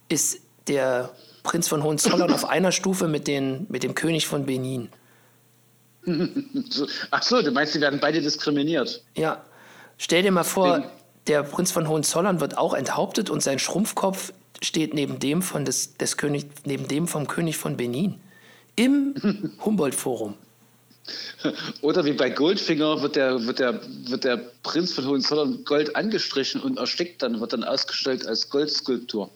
ist 0.09 0.41
der 0.67 1.11
Prinz 1.43 1.69
von 1.69 1.83
Hohenzollern 1.83 2.31
auf 2.33 2.49
einer 2.49 2.73
Stufe 2.73 3.07
mit, 3.07 3.27
den, 3.27 3.67
mit 3.69 3.83
dem 3.83 3.95
König 3.95 4.27
von 4.27 4.47
Benin. 4.47 4.89
Ach 7.11 7.23
so, 7.23 7.43
du 7.43 7.51
meinst, 7.51 7.75
die 7.75 7.81
werden 7.81 8.01
beide 8.01 8.21
diskriminiert? 8.21 9.03
Ja, 9.17 9.45
stell 9.99 10.23
dir 10.23 10.33
mal 10.33 10.45
vor, 10.45 10.79
Wegen- 10.79 10.89
der 11.27 11.43
Prinz 11.43 11.71
von 11.71 11.89
Hohenzollern 11.89 12.41
wird 12.41 12.57
auch 12.59 12.75
enthauptet 12.75 13.31
und 13.31 13.43
sein 13.43 13.59
Schrumpfkopf 13.59 14.33
steht 14.63 14.95
neben 14.95 15.19
dem, 15.19 15.43
von 15.43 15.65
des, 15.65 15.97
des 15.97 16.17
König, 16.17 16.47
neben 16.65 16.89
dem 16.89 17.07
vom 17.07 17.27
König 17.27 17.57
von 17.57 17.77
Benin. 17.77 18.21
Im 18.77 19.15
Humboldt-Forum. 19.65 20.35
Oder 21.83 22.05
wie 22.05 22.13
bei 22.13 22.31
Goldfinger 22.31 23.03
wird 23.03 23.17
der, 23.17 23.45
wird 23.47 23.59
der, 23.59 23.81
wird 24.09 24.25
der 24.25 24.37
Prinz 24.63 24.93
von 24.93 25.07
Hohenzollern 25.07 25.65
Gold 25.65 25.97
angestrichen 25.97 26.61
und 26.61 26.79
erstickt 26.79 27.23
dann, 27.23 27.41
wird 27.41 27.53
dann 27.53 27.65
ausgestellt 27.65 28.27
als 28.27 28.49
Goldskulptur. 28.49 29.31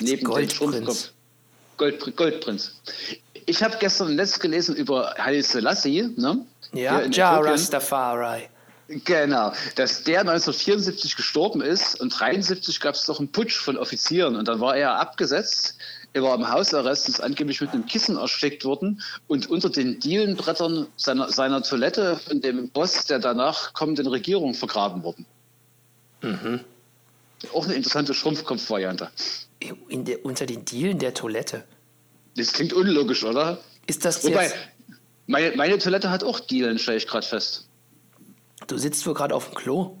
neben 0.00 0.18
dem 0.20 0.24
Goldprinz. 0.24 0.54
Schrumpfkopf. 0.54 1.10
Gold, 1.76 2.16
Goldprinz. 2.16 2.72
Ich 3.46 3.62
habe 3.62 3.76
gestern 3.78 4.08
ein 4.08 4.16
Netz 4.16 4.38
gelesen 4.38 4.76
über 4.76 5.14
Haile 5.18 5.42
Selassie, 5.42 6.10
ne? 6.16 6.44
Ja, 6.72 7.02
Ja. 7.02 7.38
Rastafari. 7.38 8.48
Genau, 9.04 9.52
dass 9.76 10.02
der 10.02 10.20
1974 10.20 11.14
gestorben 11.14 11.60
ist 11.60 12.00
und 12.00 12.08
73 12.18 12.80
gab 12.80 12.96
es 12.96 13.06
doch 13.06 13.20
einen 13.20 13.30
Putsch 13.30 13.56
von 13.56 13.76
Offizieren 13.76 14.34
und 14.34 14.48
dann 14.48 14.58
war 14.58 14.76
er 14.76 14.98
abgesetzt. 14.98 15.76
Er 16.12 16.24
war 16.24 16.34
im 16.34 16.50
Hausarrest, 16.50 17.08
ist 17.08 17.20
angeblich 17.20 17.60
mit 17.60 17.70
einem 17.70 17.86
Kissen 17.86 18.16
erstickt 18.16 18.64
worden 18.64 19.00
und 19.28 19.48
unter 19.48 19.70
den 19.70 20.00
Dielenbrettern 20.00 20.88
seiner, 20.96 21.30
seiner 21.30 21.62
Toilette 21.62 22.16
von 22.16 22.40
dem 22.40 22.68
Boss 22.70 23.06
der 23.06 23.20
danach 23.20 23.74
kommenden 23.74 24.08
Regierung 24.08 24.54
vergraben 24.54 25.04
worden. 25.04 25.24
Auch 27.54 27.64
eine 27.64 27.74
interessante 27.74 28.12
Schrumpfkopf-Variante. 28.12 29.08
Unter 30.24 30.46
den 30.46 30.64
Dielen 30.64 30.98
der 30.98 31.14
Toilette. 31.14 31.62
Das 32.36 32.52
klingt 32.52 32.72
unlogisch, 32.72 33.24
oder? 33.24 33.58
Ist 33.86 34.04
das 34.04 34.24
Wobei, 34.24 34.44
jetzt. 34.44 34.56
meine, 35.26 35.56
meine 35.56 35.78
Toilette 35.78 36.10
hat 36.10 36.24
auch 36.24 36.40
Dielen, 36.40 36.78
stelle 36.78 36.98
ich 36.98 37.06
gerade 37.06 37.26
fest. 37.26 37.68
Du 38.66 38.78
sitzt 38.78 39.06
wohl 39.06 39.14
gerade 39.14 39.34
auf 39.34 39.46
dem 39.46 39.54
Klo. 39.54 39.96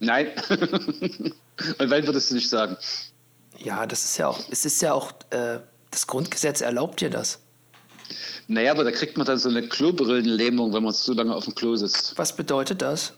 Nein. 0.00 0.28
und 0.48 1.90
weil 1.90 2.04
würdest 2.06 2.30
du 2.30 2.34
nicht 2.34 2.48
sagen? 2.48 2.76
Ja, 3.58 3.86
das 3.86 4.04
ist 4.04 4.16
ja 4.16 4.28
auch. 4.28 4.40
Es 4.50 4.64
ist 4.64 4.82
ja 4.82 4.92
auch. 4.92 5.12
Äh, 5.30 5.60
das 5.90 6.06
Grundgesetz 6.06 6.62
erlaubt 6.62 7.00
dir 7.02 7.10
das. 7.10 7.38
Naja, 8.48 8.72
aber 8.72 8.82
da 8.82 8.90
kriegt 8.90 9.16
man 9.16 9.26
dann 9.26 9.38
so 9.38 9.48
eine 9.48 9.68
Klobrillenlähmung, 9.68 10.72
wenn 10.72 10.82
man 10.82 10.92
zu 10.92 11.12
lange 11.12 11.34
auf 11.34 11.44
dem 11.44 11.54
Klo 11.54 11.76
sitzt. 11.76 12.16
Was 12.16 12.34
bedeutet 12.34 12.82
das? 12.82 13.12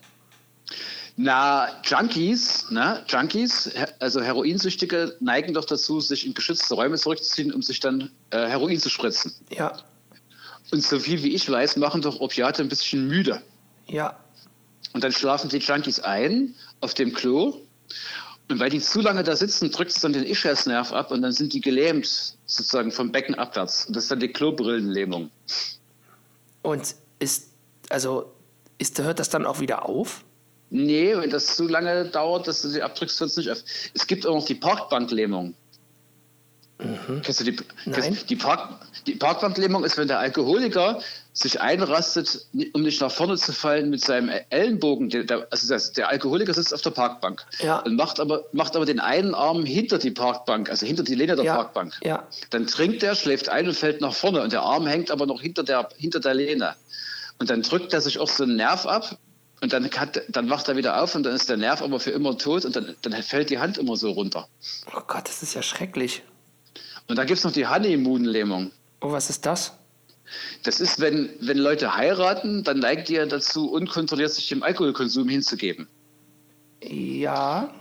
Na, 1.16 1.68
Junkies, 1.84 2.70
ne? 2.70 3.04
Junkies, 3.06 3.70
also 4.00 4.20
Heroinsüchtige, 4.20 5.16
neigen 5.20 5.54
doch 5.54 5.64
dazu, 5.64 6.00
sich 6.00 6.26
in 6.26 6.34
geschützte 6.34 6.74
Räume 6.74 6.96
zurückzuziehen, 6.96 7.52
um 7.52 7.62
sich 7.62 7.78
dann 7.78 8.10
äh, 8.30 8.48
Heroin 8.48 8.80
zu 8.80 8.88
spritzen. 8.88 9.32
Ja, 9.50 9.72
Und 10.72 10.82
so 10.82 10.98
viel 10.98 11.22
wie 11.22 11.34
ich 11.34 11.48
weiß, 11.48 11.76
machen 11.76 12.02
doch 12.02 12.18
Opiate 12.20 12.62
ein 12.62 12.68
bisschen 12.68 13.06
müde. 13.06 13.40
ja. 13.86 14.18
Und 14.92 15.02
dann 15.02 15.10
schlafen 15.10 15.48
die 15.50 15.58
Junkies 15.58 15.98
ein 15.98 16.54
auf 16.80 16.94
dem 16.94 17.12
Klo. 17.12 17.60
Und 18.48 18.60
weil 18.60 18.70
die 18.70 18.80
zu 18.80 19.00
lange 19.00 19.24
da 19.24 19.34
sitzen, 19.34 19.72
drückt 19.72 19.90
es 19.90 20.00
dann 20.00 20.12
den 20.12 20.22
Ischiasnerv 20.24 20.92
ab 20.92 21.10
und 21.10 21.22
dann 21.22 21.32
sind 21.32 21.52
die 21.52 21.60
gelähmt, 21.60 22.36
sozusagen 22.46 22.92
vom 22.92 23.10
Becken 23.10 23.34
abwärts. 23.34 23.86
Und 23.86 23.96
das 23.96 24.04
ist 24.04 24.10
dann 24.12 24.20
die 24.20 24.28
Klobrillenlähmung. 24.28 25.30
Und 26.62 26.94
ist. 27.18 27.50
Also. 27.88 28.32
Ist, 28.78 29.00
hört 29.00 29.18
das 29.18 29.30
dann 29.30 29.46
auch 29.46 29.58
wieder 29.58 29.88
auf? 29.88 30.24
Nee, 30.76 31.16
wenn 31.16 31.30
das 31.30 31.54
zu 31.54 31.68
lange 31.68 32.04
dauert, 32.06 32.48
dass 32.48 32.60
du 32.62 32.68
sie 32.68 32.82
abdrückst, 32.82 33.20
hört 33.20 33.30
es 33.30 33.36
nicht 33.36 33.48
auf. 33.48 33.58
Es 33.94 34.08
gibt 34.08 34.26
auch 34.26 34.34
noch 34.34 34.44
die 34.44 34.56
Parkbanklähmung. 34.56 35.54
Kennst 37.22 37.38
du 37.38 37.44
die, 37.44 37.56
Nein. 37.84 37.94
kennst, 37.94 38.28
die, 38.28 38.34
Park, 38.34 38.80
die 39.06 39.14
Parkbanklähmung 39.14 39.84
ist, 39.84 39.96
wenn 39.96 40.08
der 40.08 40.18
Alkoholiker 40.18 41.00
sich 41.32 41.60
einrastet, 41.60 42.46
um 42.72 42.82
nicht 42.82 43.00
nach 43.00 43.12
vorne 43.12 43.36
zu 43.36 43.52
fallen 43.52 43.88
mit 43.88 44.00
seinem 44.00 44.28
Ellenbogen. 44.50 45.10
Der, 45.10 45.22
der, 45.22 45.46
also 45.50 45.68
das, 45.68 45.92
der 45.92 46.08
Alkoholiker 46.08 46.52
sitzt 46.52 46.74
auf 46.74 46.82
der 46.82 46.90
Parkbank 46.90 47.46
Ja. 47.60 47.78
und 47.78 47.94
macht 47.94 48.18
aber, 48.18 48.42
macht 48.50 48.74
aber 48.74 48.84
den 48.84 48.98
einen 48.98 49.36
Arm 49.36 49.64
hinter 49.64 49.98
die 49.98 50.10
Parkbank, 50.10 50.68
also 50.68 50.84
hinter 50.86 51.04
die 51.04 51.14
Lehne 51.14 51.36
der 51.36 51.44
Ja. 51.44 51.54
Parkbank. 51.54 51.94
Ja. 52.02 52.26
Dann 52.50 52.66
trinkt 52.66 53.04
er, 53.04 53.14
schläft 53.14 53.48
ein 53.48 53.68
und 53.68 53.74
fällt 53.74 54.00
nach 54.00 54.12
vorne 54.12 54.42
und 54.42 54.52
der 54.52 54.62
Arm 54.62 54.88
hängt 54.88 55.12
aber 55.12 55.26
noch 55.26 55.40
hinter 55.40 55.62
der, 55.62 55.88
hinter 55.96 56.18
der 56.18 56.34
Lehne. 56.34 56.74
Und 57.38 57.50
dann 57.50 57.62
drückt 57.62 57.92
er 57.92 58.00
sich 58.00 58.18
auch 58.18 58.28
so 58.28 58.42
einen 58.42 58.56
Nerv 58.56 58.86
ab 58.86 59.16
und 59.64 59.72
dann, 59.72 59.90
hat, 59.92 60.22
dann 60.28 60.50
wacht 60.50 60.68
er 60.68 60.76
wieder 60.76 61.02
auf 61.02 61.14
und 61.14 61.22
dann 61.22 61.34
ist 61.34 61.48
der 61.48 61.56
Nerv 61.56 61.80
aber 61.80 61.98
für 61.98 62.10
immer 62.10 62.36
tot 62.36 62.66
und 62.66 62.76
dann, 62.76 62.94
dann 63.00 63.22
fällt 63.22 63.48
die 63.48 63.58
Hand 63.58 63.78
immer 63.78 63.96
so 63.96 64.10
runter. 64.10 64.46
Oh 64.94 65.00
Gott, 65.06 65.26
das 65.26 65.42
ist 65.42 65.54
ja 65.54 65.62
schrecklich. 65.62 66.22
Und 67.08 67.16
dann 67.16 67.26
gibt 67.26 67.38
es 67.38 67.44
noch 67.44 67.52
die 67.52 67.66
Honeymoon-Lähmung. 67.66 68.72
Oh, 69.00 69.10
was 69.10 69.30
ist 69.30 69.46
das? 69.46 69.72
Das 70.64 70.80
ist, 70.80 71.00
wenn, 71.00 71.30
wenn 71.40 71.56
Leute 71.56 71.96
heiraten, 71.96 72.62
dann 72.62 72.84
die 73.08 73.14
ja 73.14 73.24
dazu, 73.24 73.72
unkontrolliert 73.72 74.32
sich 74.32 74.50
dem 74.50 74.62
Alkoholkonsum 74.62 75.30
hinzugeben. 75.30 75.88
Ja. 76.82 77.72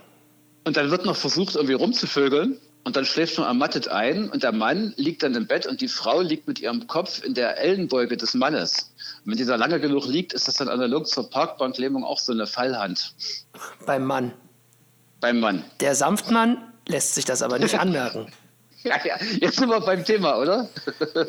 Und 0.64 0.78
dann 0.78 0.90
wird 0.90 1.04
noch 1.04 1.16
versucht, 1.16 1.54
irgendwie 1.54 1.74
rumzuvögeln. 1.74 2.58
Und 2.84 2.96
dann 2.96 3.06
schläft 3.06 3.38
man 3.38 3.46
ermattet 3.46 3.88
ein 3.88 4.28
und 4.28 4.42
der 4.42 4.52
Mann 4.52 4.92
liegt 4.96 5.22
dann 5.22 5.34
im 5.34 5.46
Bett 5.46 5.66
und 5.66 5.80
die 5.80 5.88
Frau 5.88 6.20
liegt 6.20 6.46
mit 6.46 6.58
ihrem 6.60 6.86
Kopf 6.86 7.24
in 7.24 7.32
der 7.32 7.58
Ellenbeuge 7.58 8.16
des 8.18 8.34
Mannes. 8.34 8.92
Und 9.24 9.32
wenn 9.32 9.38
die 9.38 9.46
da 9.46 9.56
lange 9.56 9.80
genug 9.80 10.06
liegt, 10.06 10.34
ist 10.34 10.48
das 10.48 10.56
dann 10.56 10.68
analog 10.68 11.06
zur 11.08 11.30
Parkbanklähmung 11.30 12.04
auch 12.04 12.18
so 12.18 12.32
eine 12.32 12.46
Fallhand 12.46 13.14
Beim 13.86 14.04
Mann. 14.04 14.32
beim 15.20 15.40
Mann. 15.40 15.64
Der 15.80 15.94
Sanftmann 15.94 16.58
lässt 16.86 17.14
sich 17.14 17.24
das 17.24 17.40
aber 17.40 17.58
nicht 17.58 17.78
anmerken. 17.80 18.30
Ja, 18.82 18.96
ja, 19.02 19.16
jetzt 19.40 19.56
sind 19.56 19.70
wir 19.70 19.80
beim 19.80 20.04
Thema, 20.04 20.36
oder? 20.38 20.68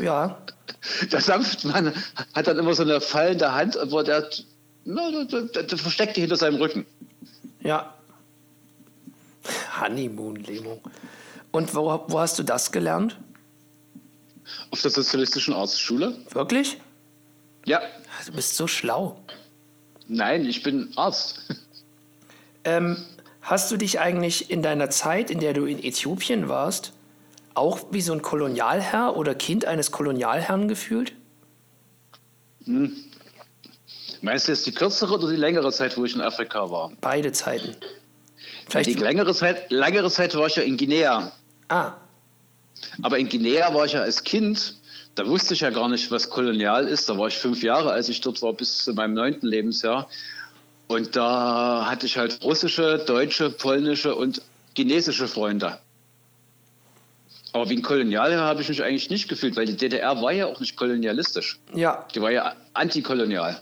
Ja. 0.01 0.37
Der 1.11 1.21
Sanftmann 1.21 1.93
hat 2.33 2.47
dann 2.47 2.59
immer 2.59 2.73
so 2.73 2.83
eine 2.83 2.99
fallende 2.99 3.53
Hand, 3.53 3.77
wo 3.85 4.01
der, 4.03 4.29
na, 4.83 5.09
der, 5.23 5.43
der, 5.43 5.63
der 5.63 5.77
versteckt 5.77 6.17
die 6.17 6.21
hinter 6.21 6.35
seinem 6.35 6.57
Rücken. 6.57 6.85
Ja. 7.61 7.93
Honeymoon-Lähmung. 9.79 10.81
Und 11.55 11.73
wo, 11.73 12.03
wo 12.09 12.19
hast 12.19 12.37
du 12.37 12.43
das 12.43 12.73
gelernt? 12.73 13.17
Auf 14.71 14.81
der 14.81 14.91
sozialistischen 14.91 15.53
Arztschule? 15.53 16.13
Wirklich? 16.31 16.81
Ja. 17.65 17.79
Du 18.25 18.33
bist 18.33 18.57
so 18.57 18.67
schlau. 18.67 19.21
Nein, 20.09 20.45
ich 20.45 20.63
bin 20.63 20.91
Arzt. 20.97 21.43
Ähm, 22.65 22.97
hast 23.41 23.71
du 23.71 23.77
dich 23.77 24.01
eigentlich 24.01 24.51
in 24.51 24.63
deiner 24.63 24.89
Zeit, 24.89 25.31
in 25.31 25.39
der 25.39 25.53
du 25.53 25.65
in 25.65 25.81
Äthiopien 25.81 26.49
warst, 26.49 26.91
auch 27.53 27.79
wie 27.91 28.01
so 28.01 28.11
ein 28.11 28.21
Kolonialherr 28.21 29.15
oder 29.15 29.33
Kind 29.33 29.63
eines 29.63 29.91
Kolonialherrn 29.91 30.67
gefühlt? 30.67 31.13
Meinst 32.65 34.47
du 34.47 34.51
jetzt 34.51 34.65
die 34.65 34.73
kürzere 34.73 35.13
oder 35.13 35.29
die 35.29 35.37
längere 35.37 35.71
Zeit, 35.71 35.95
wo 35.95 36.03
ich 36.03 36.15
in 36.15 36.21
Afrika 36.21 36.69
war? 36.69 36.91
Beide 36.99 37.31
Zeiten. 37.31 37.77
Die 37.77 38.71
Vielleicht. 38.71 38.99
längere 38.99 39.33
Zeit, 39.33 39.71
längere 39.71 40.11
Zeit 40.11 40.35
war 40.35 40.47
ich 40.47 40.57
ja 40.57 40.63
in 40.63 40.75
Guinea. 40.75 41.31
Ah, 41.69 41.93
Aber 43.01 43.17
in 43.17 43.28
Guinea 43.30 43.73
war 43.73 43.86
ich 43.86 43.93
ja 43.93 44.01
als 44.01 44.23
Kind, 44.23 44.75
da 45.15 45.25
wusste 45.28 45.54
ich 45.54 45.62
ja 45.62 45.69
gar 45.69 45.88
nicht, 45.89 46.12
was 46.12 46.30
kolonial 46.30 46.88
ist. 46.88 47.10
Da 47.10 47.17
war 47.17 47.28
ich 47.28 47.38
fünf 47.38 47.63
Jahre, 47.63 47.91
als 47.91 48.10
ich 48.10 48.21
dort 48.21 48.41
war, 48.41 48.54
bis 48.54 48.84
zu 48.84 48.93
meinem 48.93 49.13
neunten 49.13 49.47
Lebensjahr. 49.47 50.08
Und 50.88 51.15
da 51.15 51.88
hatte 51.89 52.06
ich 52.06 52.17
halt 52.17 52.43
russische, 52.43 52.99
deutsche, 52.99 53.49
polnische 53.49 54.13
und 54.13 54.41
chinesische 54.75 55.28
Freunde. 55.28 55.80
Aber 57.54 57.69
wie 57.69 57.78
ein 57.78 57.82
Kolonialherr 57.82 58.41
habe 58.41 58.62
ich 58.62 58.69
mich 58.69 58.84
eigentlich 58.84 59.10
nicht 59.10 59.30
gefühlt, 59.30 59.56
weil 59.56 59.65
die 59.65 59.78
DDR 59.78 60.21
war 60.21 60.34
ja 60.34 60.45
auch 60.45 60.60
nicht 60.60 60.75
kolonialistisch. 60.75 61.60
ja. 61.73 62.06
Die 62.13 62.21
war 62.21 62.30
ja 62.32 62.54
antikolonial. 62.73 63.62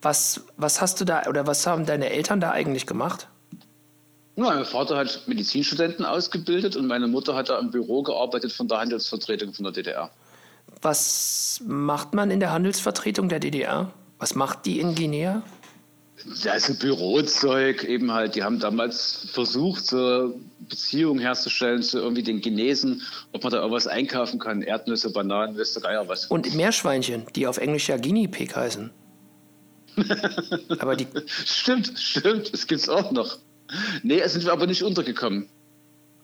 Was, 0.00 0.44
was 0.56 0.80
hast 0.80 1.00
du 1.00 1.04
da 1.04 1.24
oder 1.28 1.46
was 1.46 1.66
haben 1.66 1.86
deine 1.86 2.10
Eltern 2.10 2.38
da 2.40 2.52
eigentlich 2.52 2.86
gemacht? 2.86 3.26
Ja, 4.36 4.44
mein 4.44 4.64
Vater 4.64 4.96
hat 4.96 5.22
Medizinstudenten 5.26 6.04
ausgebildet 6.04 6.76
und 6.76 6.86
meine 6.86 7.06
Mutter 7.06 7.34
hat 7.34 7.50
da 7.50 7.58
im 7.58 7.70
Büro 7.70 8.02
gearbeitet 8.02 8.52
von 8.52 8.66
der 8.66 8.78
Handelsvertretung 8.78 9.52
von 9.52 9.64
der 9.64 9.72
DDR. 9.72 10.10
Was 10.82 11.62
macht 11.66 12.14
man 12.14 12.30
in 12.30 12.40
der 12.40 12.52
Handelsvertretung 12.52 13.28
der 13.28 13.38
DDR? 13.38 13.92
Was 14.18 14.34
macht 14.34 14.66
die 14.66 14.80
in 14.80 14.94
Guinea? 14.94 15.42
Das 16.42 16.68
ist 16.68 16.80
Bürozeug, 16.80 17.84
eben 17.84 18.10
halt. 18.12 18.34
Die 18.34 18.42
haben 18.42 18.58
damals 18.58 19.28
versucht, 19.32 19.84
so 19.84 20.34
Beziehungen 20.60 21.20
herzustellen 21.20 21.82
zu 21.82 21.98
irgendwie 21.98 22.22
den 22.22 22.40
Chinesen, 22.40 23.02
ob 23.32 23.42
man 23.44 23.52
da 23.52 23.58
irgendwas 23.58 23.86
einkaufen 23.86 24.38
kann. 24.38 24.62
Erdnüsse, 24.62 25.12
Bananen, 25.12 25.56
wisst 25.56 25.76
ihr 25.76 25.82
Geier 25.82 26.08
was. 26.08 26.26
Und 26.26 26.54
Meerschweinchen, 26.54 27.26
die 27.36 27.46
auf 27.46 27.58
Englisch 27.58 27.88
ja 27.88 27.98
Guinea 27.98 28.28
Pig 28.28 28.56
heißen. 28.56 28.90
Aber 30.78 30.96
die, 30.96 31.06
Stimmt, 31.26 31.98
stimmt, 31.98 32.52
das 32.52 32.66
gibt's 32.66 32.88
auch 32.88 33.12
noch. 33.12 33.38
Nee, 34.02 34.20
es 34.20 34.32
sind 34.34 34.44
wir 34.44 34.52
aber 34.52 34.66
nicht 34.66 34.82
untergekommen. 34.82 35.48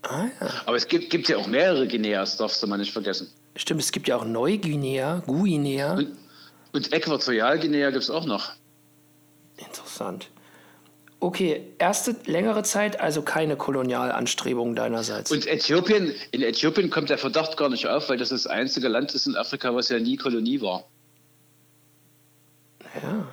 ah 0.02 0.26
ja, 0.40 0.50
Aber 0.66 0.76
es 0.76 0.86
gibt, 0.88 1.10
gibt 1.10 1.28
ja 1.28 1.36
auch 1.36 1.46
mehrere 1.46 1.86
Guineas, 1.88 2.36
darfst 2.36 2.62
du 2.62 2.66
mal 2.66 2.76
nicht 2.78 2.92
vergessen. 2.92 3.28
stimmt, 3.56 3.80
es 3.80 3.92
gibt 3.92 4.08
ja 4.08 4.16
auch 4.16 4.24
Neuguinea, 4.24 5.22
Guinea. 5.26 5.94
Und, 5.94 6.16
und 6.72 6.92
Äquatorialguinea 6.92 7.90
gibt's 7.90 8.10
auch 8.10 8.24
noch. 8.26 8.52
Interessant. 9.56 10.28
Okay, 11.22 11.66
erste 11.78 12.16
längere 12.24 12.62
Zeit, 12.62 12.98
also 12.98 13.20
keine 13.20 13.56
Kolonialanstrebungen 13.56 14.74
deinerseits. 14.74 15.30
Und 15.30 15.46
Äthiopien, 15.46 16.14
in 16.30 16.42
Äthiopien 16.42 16.88
kommt 16.88 17.10
der 17.10 17.18
Verdacht 17.18 17.58
gar 17.58 17.68
nicht 17.68 17.86
auf, 17.88 18.08
weil 18.08 18.16
das 18.16 18.30
das 18.30 18.46
einzige 18.46 18.88
Land 18.88 19.12
ist 19.14 19.26
in 19.26 19.36
Afrika, 19.36 19.74
was 19.74 19.90
ja 19.90 19.98
nie 19.98 20.16
Kolonie 20.16 20.62
war. 20.62 20.84
ja. 23.02 23.26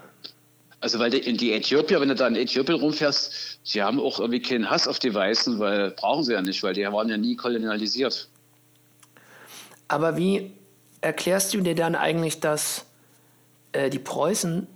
Also 0.80 1.00
weil 1.00 1.10
die, 1.10 1.34
die 1.34 1.54
Äthiopier, 1.54 2.00
wenn 2.00 2.10
du 2.10 2.16
da 2.16 2.28
in 2.28 2.36
Äthiopien 2.36 2.80
rumfährst, 2.80 3.60
sie 3.64 3.82
haben 3.82 4.00
auch 4.00 4.20
irgendwie 4.20 4.42
keinen 4.42 4.70
Hass 4.70 4.88
auf 4.88 5.00
die 5.00 5.14
Weißen, 5.14 5.58
weil 5.60 5.92
brauchen 5.92 6.24
sie 6.24 6.34
ja 6.34 6.42
nicht, 6.42 6.62
weil 6.62 6.74
die 6.74 6.84
waren 6.84 7.10
ja 7.10 7.18
nie 7.18 7.36
kolonialisiert. 7.36 8.30
Aber 9.88 10.18
wie 10.18 10.52
erklärst 11.02 11.54
du 11.54 11.62
dir 11.62 11.76
dann 11.76 11.96
eigentlich, 11.96 12.40
dass 12.40 12.86
äh, 13.72 13.90
die 13.90 14.00
Preußen 14.00 14.68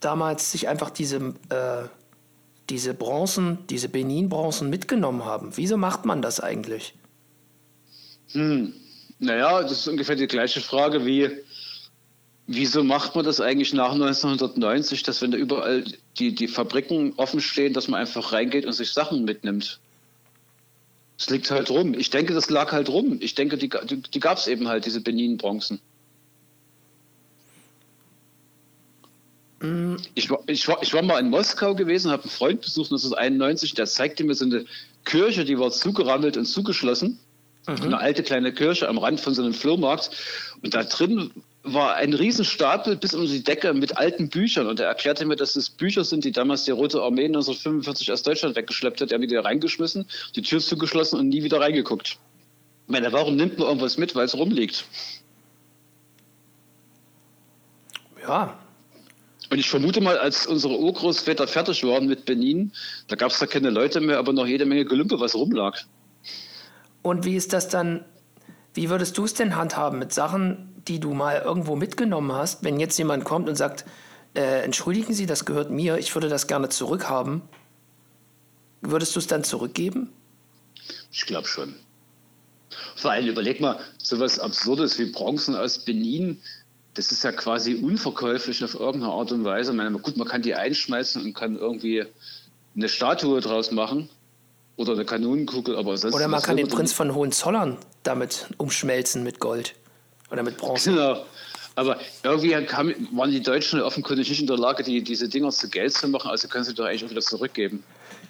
damals 0.00 0.50
sich 0.50 0.68
einfach 0.68 0.90
diese, 0.90 1.34
äh, 1.48 1.88
diese 2.70 2.94
Bronzen, 2.94 3.58
diese 3.70 3.88
Benin-Bronzen 3.88 4.68
mitgenommen 4.68 5.24
haben? 5.24 5.52
Wieso 5.54 5.76
macht 5.76 6.04
man 6.06 6.22
das 6.22 6.40
eigentlich? 6.40 6.94
Naja, 8.32 9.62
das 9.62 9.72
ist 9.72 9.88
ungefähr 9.88 10.16
die 10.16 10.26
gleiche 10.26 10.60
Frage 10.60 11.06
wie, 11.06 11.30
wieso 12.46 12.84
macht 12.84 13.14
man 13.14 13.24
das 13.24 13.40
eigentlich 13.40 13.72
nach 13.72 13.92
1990, 13.92 15.02
dass 15.02 15.22
wenn 15.22 15.30
da 15.30 15.38
überall 15.38 15.84
die, 16.18 16.34
die 16.34 16.48
Fabriken 16.48 17.14
offen 17.16 17.40
stehen, 17.40 17.72
dass 17.72 17.88
man 17.88 18.00
einfach 18.00 18.32
reingeht 18.32 18.66
und 18.66 18.72
sich 18.72 18.92
Sachen 18.92 19.24
mitnimmt? 19.24 19.80
Es 21.18 21.30
liegt 21.30 21.50
halt 21.50 21.70
rum. 21.70 21.94
Ich 21.94 22.10
denke, 22.10 22.34
das 22.34 22.50
lag 22.50 22.72
halt 22.72 22.88
rum. 22.88 23.18
Ich 23.20 23.34
denke, 23.34 23.56
die, 23.56 23.70
die, 23.84 24.02
die 24.02 24.20
gab 24.20 24.38
es 24.38 24.48
eben 24.48 24.68
halt, 24.68 24.84
diese 24.84 25.00
Benin-Bronzen. 25.00 25.80
Ich 30.14 30.28
war, 30.28 30.40
ich, 30.46 30.68
war, 30.68 30.82
ich 30.82 30.92
war 30.92 31.02
mal 31.02 31.18
in 31.20 31.30
Moskau 31.30 31.74
gewesen, 31.74 32.10
habe 32.10 32.24
einen 32.24 32.30
Freund 32.30 32.60
besucht, 32.60 32.90
1991, 32.90 33.72
der 33.72 33.86
zeigte 33.86 34.22
mir 34.24 34.34
so 34.34 34.44
eine 34.44 34.66
Kirche, 35.06 35.44
die 35.44 35.58
war 35.58 35.70
zugerammelt 35.70 36.36
und 36.36 36.44
zugeschlossen. 36.44 37.18
Eine 37.66 37.96
alte 37.96 38.22
kleine 38.22 38.52
Kirche 38.52 38.88
am 38.88 38.98
Rand 38.98 39.20
von 39.20 39.34
so 39.34 39.42
einem 39.42 39.54
Flohmarkt. 39.54 40.10
Und 40.62 40.74
da 40.74 40.84
drin 40.84 41.30
war 41.64 41.94
ein 41.94 42.12
Riesenstapel 42.12 42.96
bis 42.96 43.14
um 43.14 43.26
die 43.26 43.42
Decke 43.42 43.72
mit 43.72 43.96
alten 43.96 44.28
Büchern. 44.28 44.66
Und 44.66 44.80
er 44.80 44.86
erklärte 44.86 45.24
mir, 45.24 45.34
dass 45.34 45.56
es 45.56 45.70
Bücher 45.70 46.04
sind, 46.04 46.24
die 46.24 46.30
damals 46.30 46.64
die 46.64 46.70
Rote 46.70 47.02
Armee 47.02 47.24
1945 47.24 48.12
aus 48.12 48.22
Deutschland 48.22 48.54
weggeschleppt 48.54 49.00
hat. 49.00 49.10
Er 49.10 49.16
hat 49.16 49.22
wieder 49.22 49.44
reingeschmissen, 49.44 50.06
die 50.36 50.42
Tür 50.42 50.60
zugeschlossen 50.60 51.18
und 51.18 51.30
nie 51.30 51.42
wieder 51.42 51.60
reingeguckt. 51.60 52.18
Ich 52.86 52.92
meine, 52.92 53.10
warum 53.12 53.36
nimmt 53.36 53.58
man 53.58 53.68
irgendwas 53.68 53.96
mit, 53.96 54.14
weil 54.14 54.26
es 54.26 54.36
rumliegt? 54.36 54.84
Ja, 58.22 58.58
Und 59.50 59.58
ich 59.58 59.68
vermute 59.68 60.00
mal, 60.00 60.18
als 60.18 60.46
unsere 60.46 60.78
Urgroßväter 60.78 61.46
fertig 61.46 61.82
waren 61.84 62.06
mit 62.06 62.26
Benin, 62.26 62.72
da 63.08 63.16
gab 63.16 63.30
es 63.30 63.38
da 63.38 63.46
keine 63.46 63.70
Leute 63.70 64.00
mehr, 64.00 64.18
aber 64.18 64.32
noch 64.32 64.46
jede 64.46 64.66
Menge 64.66 64.84
Gelümpe, 64.84 65.18
was 65.20 65.34
rumlag. 65.34 65.80
Und 67.02 67.24
wie 67.24 67.36
ist 67.36 67.52
das 67.52 67.68
dann, 67.68 68.04
wie 68.74 68.90
würdest 68.90 69.16
du 69.16 69.24
es 69.24 69.34
denn 69.34 69.56
handhaben 69.56 69.98
mit 69.98 70.12
Sachen, 70.12 70.73
die 70.88 71.00
du 71.00 71.14
mal 71.14 71.42
irgendwo 71.44 71.76
mitgenommen 71.76 72.32
hast, 72.32 72.64
wenn 72.64 72.80
jetzt 72.80 72.98
jemand 72.98 73.24
kommt 73.24 73.48
und 73.48 73.56
sagt, 73.56 73.84
äh, 74.34 74.62
entschuldigen 74.62 75.14
Sie, 75.14 75.26
das 75.26 75.44
gehört 75.44 75.70
mir, 75.70 75.98
ich 75.98 76.14
würde 76.14 76.28
das 76.28 76.46
gerne 76.46 76.68
zurückhaben. 76.68 77.42
Würdest 78.80 79.14
du 79.16 79.20
es 79.20 79.26
dann 79.26 79.44
zurückgeben? 79.44 80.12
Ich 81.10 81.24
glaube 81.26 81.46
schon. 81.46 81.74
Vor 82.96 83.12
allem 83.12 83.26
überleg 83.26 83.60
mal, 83.60 83.78
sowas 83.98 84.38
Absurdes 84.38 84.98
wie 84.98 85.06
Bronzen 85.06 85.54
aus 85.54 85.78
Benin, 85.78 86.40
das 86.94 87.10
ist 87.10 87.24
ja 87.24 87.32
quasi 87.32 87.74
unverkäuflich 87.74 88.62
auf 88.62 88.74
irgendeine 88.74 89.12
Art 89.12 89.32
und 89.32 89.44
Weise. 89.44 89.72
Ich 89.72 89.76
meine, 89.76 89.98
gut, 89.98 90.16
man 90.16 90.28
kann 90.28 90.42
die 90.42 90.54
einschmeißen 90.54 91.22
und 91.24 91.34
kann 91.34 91.56
irgendwie 91.56 92.04
eine 92.76 92.88
Statue 92.88 93.40
draus 93.40 93.70
machen. 93.70 94.08
Oder 94.76 94.94
eine 94.94 95.04
Kanonenkugel, 95.04 95.76
aber 95.76 95.96
sonst. 95.96 96.14
Oder 96.14 96.26
man 96.26 96.42
kann 96.42 96.56
den 96.56 96.66
Prinz 96.66 96.92
von 96.92 97.14
Hohenzollern 97.14 97.78
damit 98.02 98.48
umschmelzen 98.58 99.22
mit 99.22 99.38
Gold. 99.38 99.76
Oder 100.34 100.42
mit 100.42 100.56
Bronze. 100.56 100.90
Genau. 100.90 101.24
Aber 101.76 101.98
irgendwie 102.22 102.52
kam, 102.66 102.94
waren 103.12 103.30
die 103.30 103.42
Deutschen 103.42 103.80
offenkundig 103.80 104.28
nicht 104.28 104.40
in 104.40 104.46
der 104.46 104.58
Lage, 104.58 104.82
die, 104.82 105.02
diese 105.02 105.28
Dinger 105.28 105.50
zu 105.50 105.68
Geld 105.68 105.92
zu 105.92 106.08
machen, 106.08 106.30
also 106.30 106.46
können 106.46 106.64
sie 106.64 106.74
doch 106.74 106.84
eigentlich 106.84 107.04
auch 107.04 107.10
wieder 107.10 107.20
zurückgeben. 107.20 107.82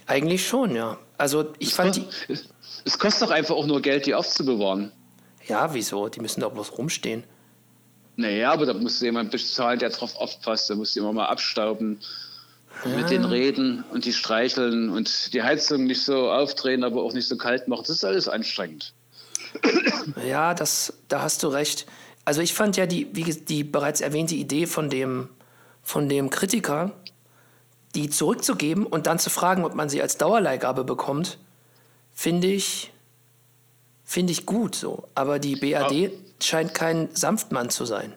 Eigentlich 0.07 0.47
schon, 0.47 0.75
ja. 0.75 0.99
Also 1.19 1.53
ich 1.59 1.75
fand 1.75 1.97
die. 1.97 2.05
Es, 2.29 2.49
es 2.85 2.99
kostet 2.99 3.29
doch 3.29 3.31
einfach 3.31 3.55
auch 3.55 3.67
nur 3.67 3.81
Geld, 3.81 4.07
die 4.07 4.15
aufzubewahren. 4.15 4.93
Ja, 5.47 5.75
wieso? 5.75 6.09
Die 6.09 6.21
müssen 6.21 6.41
doch 6.41 6.53
bloß 6.53 6.79
rumstehen. 6.79 7.25
Naja, 8.17 8.53
aber 8.53 8.67
da 8.67 8.75
musst 8.75 9.01
du 9.01 9.07
jemand 9.07 9.31
bezahlen, 9.31 9.79
der 9.79 9.91
drauf 9.91 10.17
aufpasst. 10.17 10.71
Da 10.71 10.75
musst 10.75 10.95
du 10.95 11.01
immer 11.01 11.13
mal 11.13 11.27
abstauben, 11.27 12.01
mit 12.85 13.11
den 13.11 13.25
reden 13.25 13.85
und 13.93 14.05
die 14.05 14.13
streicheln 14.13 14.91
und 14.91 15.33
die 15.33 15.43
Heizung 15.43 15.85
nicht 15.85 16.03
so 16.03 16.31
aufdrehen, 16.31 16.85
aber 16.85 17.03
auch 17.03 17.13
nicht 17.13 17.29
so 17.29 17.37
kalt 17.37 17.69
machen. 17.69 17.85
Das 17.87 17.97
ist 17.97 18.05
alles 18.05 18.29
anstrengend. 18.29 18.95
Ja, 20.27 20.55
das, 20.55 20.95
da 21.09 21.23
hast 21.23 21.43
du 21.43 21.49
recht. 21.49 21.87
Also 22.25 22.41
ich 22.41 22.55
fand 22.55 22.77
ja 22.77 22.87
die, 22.87 23.09
wie 23.13 23.25
die 23.25 23.65
bereits 23.65 24.01
erwähnte 24.01 24.35
Idee 24.35 24.67
von 24.67 24.89
dem, 24.91 25.29
von 25.83 26.09
dem 26.09 26.31
Kritiker, 26.31 26.93
die 27.95 28.11
zurückzugeben 28.11 28.87
und 28.87 29.07
dann 29.07 29.19
zu 29.19 29.31
fragen, 29.31 29.65
ob 29.65 29.75
man 29.75 29.89
sie 29.89 30.03
als 30.03 30.17
Dauerleihgabe 30.17 30.85
bekommt, 30.85 31.39
finde 32.13 32.49
ich, 32.49 32.93
finde 34.05 34.33
ich 34.33 34.47
gut 34.47 34.75
so. 34.75 35.05
Aber 35.15 35.39
die 35.39 35.57
BAD 35.57 36.11
scheint 36.43 36.75
kein 36.75 37.15
Sanftmann 37.15 37.71
zu 37.71 37.85
sein. 37.85 38.13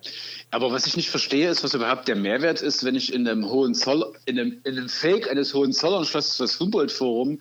Aber 0.52 0.72
was 0.72 0.88
ich 0.88 0.96
nicht 0.96 1.10
verstehe, 1.10 1.50
ist, 1.50 1.64
was 1.64 1.74
überhaupt 1.74 2.08
der 2.08 2.16
Mehrwert 2.16 2.62
ist, 2.62 2.84
wenn 2.84 2.96
ich 2.96 3.14
in 3.14 3.28
einem 3.28 3.50
Hohenzoll, 3.50 4.14
in 4.26 4.40
einem, 4.40 4.62
in 4.64 4.78
einem 4.78 4.90
Fake 4.90 5.30
eines 5.30 5.54
Hohenzollern-Schlosses, 5.54 6.38
das 6.38 6.60
Humboldt-Forum, 6.60 7.40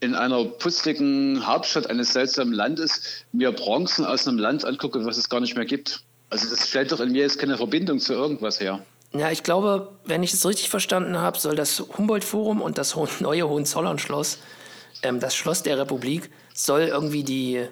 in 0.00 0.14
einer 0.14 0.44
putzligen 0.44 1.46
Hauptstadt 1.46 1.90
eines 1.90 2.12
seltsamen 2.12 2.52
Landes, 2.52 3.24
mir 3.32 3.52
Bronzen 3.52 4.04
aus 4.04 4.26
einem 4.28 4.38
Land 4.38 4.64
angucke, 4.64 5.04
was 5.04 5.16
es 5.16 5.28
gar 5.28 5.40
nicht 5.40 5.56
mehr 5.56 5.64
gibt. 5.64 6.02
Also 6.30 6.48
das 6.48 6.68
stellt 6.68 6.92
doch 6.92 7.00
in 7.00 7.12
mir 7.12 7.22
jetzt 7.22 7.38
keine 7.38 7.56
Verbindung 7.56 7.98
zu 7.98 8.12
irgendwas 8.12 8.60
her. 8.60 8.80
Ja, 9.12 9.30
ich 9.30 9.42
glaube, 9.42 9.92
wenn 10.04 10.22
ich 10.22 10.34
es 10.34 10.46
richtig 10.46 10.68
verstanden 10.68 11.18
habe, 11.18 11.38
soll 11.38 11.56
das 11.56 11.82
Humboldt-Forum 11.96 12.60
und 12.60 12.76
das 12.76 12.94
neue 13.20 13.48
Hohenzollern-Schloss, 13.48 14.38
ähm, 15.02 15.18
das 15.18 15.34
Schloss 15.34 15.62
der 15.62 15.78
Republik, 15.78 16.30
soll 16.54 16.82
irgendwie 16.82 17.24
die, 17.24 17.66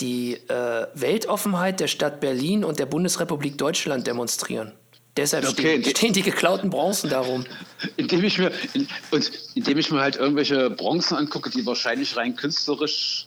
die 0.00 0.34
äh, 0.48 0.86
Weltoffenheit 0.94 1.78
der 1.78 1.86
Stadt 1.86 2.20
Berlin 2.20 2.64
und 2.64 2.80
der 2.80 2.86
Bundesrepublik 2.86 3.58
Deutschland 3.58 4.06
demonstrieren. 4.06 4.72
Deshalb 5.20 5.44
Okay, 5.44 5.52
stehen, 5.60 5.82
die- 5.82 5.90
stehen 5.90 6.12
die 6.14 6.22
geklauten 6.22 6.70
Bronzen 6.70 7.10
darum. 7.10 7.44
Indem 7.98 8.24
ich 8.24 8.38
mir, 8.38 8.50
in, 8.72 8.88
und 9.10 9.30
indem 9.54 9.76
ich 9.76 9.90
mir 9.90 10.00
halt 10.00 10.16
irgendwelche 10.16 10.70
Bronzen 10.70 11.14
angucke, 11.18 11.50
die 11.50 11.64
wahrscheinlich 11.66 12.16
rein 12.16 12.34
künstlerisch 12.36 13.26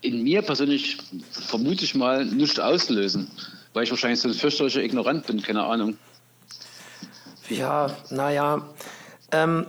in 0.00 0.22
mir 0.22 0.42
persönlich, 0.42 0.98
vermute 1.32 1.84
ich 1.84 1.94
mal, 1.96 2.24
nichts 2.24 2.60
auslösen. 2.60 3.28
Weil 3.72 3.82
ich 3.82 3.90
wahrscheinlich 3.90 4.20
so 4.20 4.28
ein 4.28 4.34
fürchterlicher 4.34 4.80
Ignorant 4.82 5.26
bin, 5.26 5.42
keine 5.42 5.64
Ahnung. 5.64 5.98
Ja, 7.48 7.96
naja. 8.10 8.68
Ähm, 9.32 9.66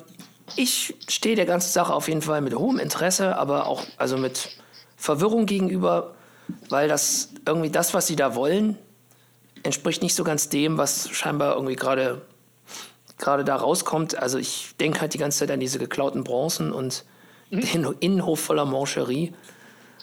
ich 0.55 0.93
stehe 1.09 1.35
der 1.35 1.45
ganzen 1.47 1.71
Sache 1.71 1.93
auf 1.93 2.07
jeden 2.07 2.21
Fall 2.21 2.41
mit 2.41 2.53
hohem 2.53 2.77
Interesse, 2.77 3.37
aber 3.37 3.65
auch 3.65 3.83
also 3.97 4.17
mit 4.17 4.49
Verwirrung 4.97 5.47
gegenüber, 5.47 6.13
weil 6.69 6.87
das 6.87 7.29
irgendwie 7.47 7.71
das, 7.71 7.95
was 7.95 8.05
sie 8.05 8.15
da 8.15 8.35
wollen, 8.35 8.77
entspricht 9.65 10.01
nicht 10.01 10.15
so 10.15 10.23
ganz 10.23 10.49
dem, 10.49 10.77
was 10.77 11.09
scheinbar 11.09 11.55
irgendwie 11.55 11.75
gerade 11.75 12.21
gerade 13.17 13.43
da 13.43 13.55
rauskommt. 13.55 14.17
Also 14.17 14.37
ich 14.37 14.75
denke 14.79 15.01
halt 15.01 15.13
die 15.13 15.17
ganze 15.17 15.39
Zeit 15.39 15.51
an 15.51 15.59
diese 15.59 15.79
geklauten 15.79 16.23
Bronzen 16.23 16.71
und 16.71 17.03
den 17.49 17.85
Innenhof 17.99 18.39
voller 18.39 18.65
Mancherie. 18.65 19.33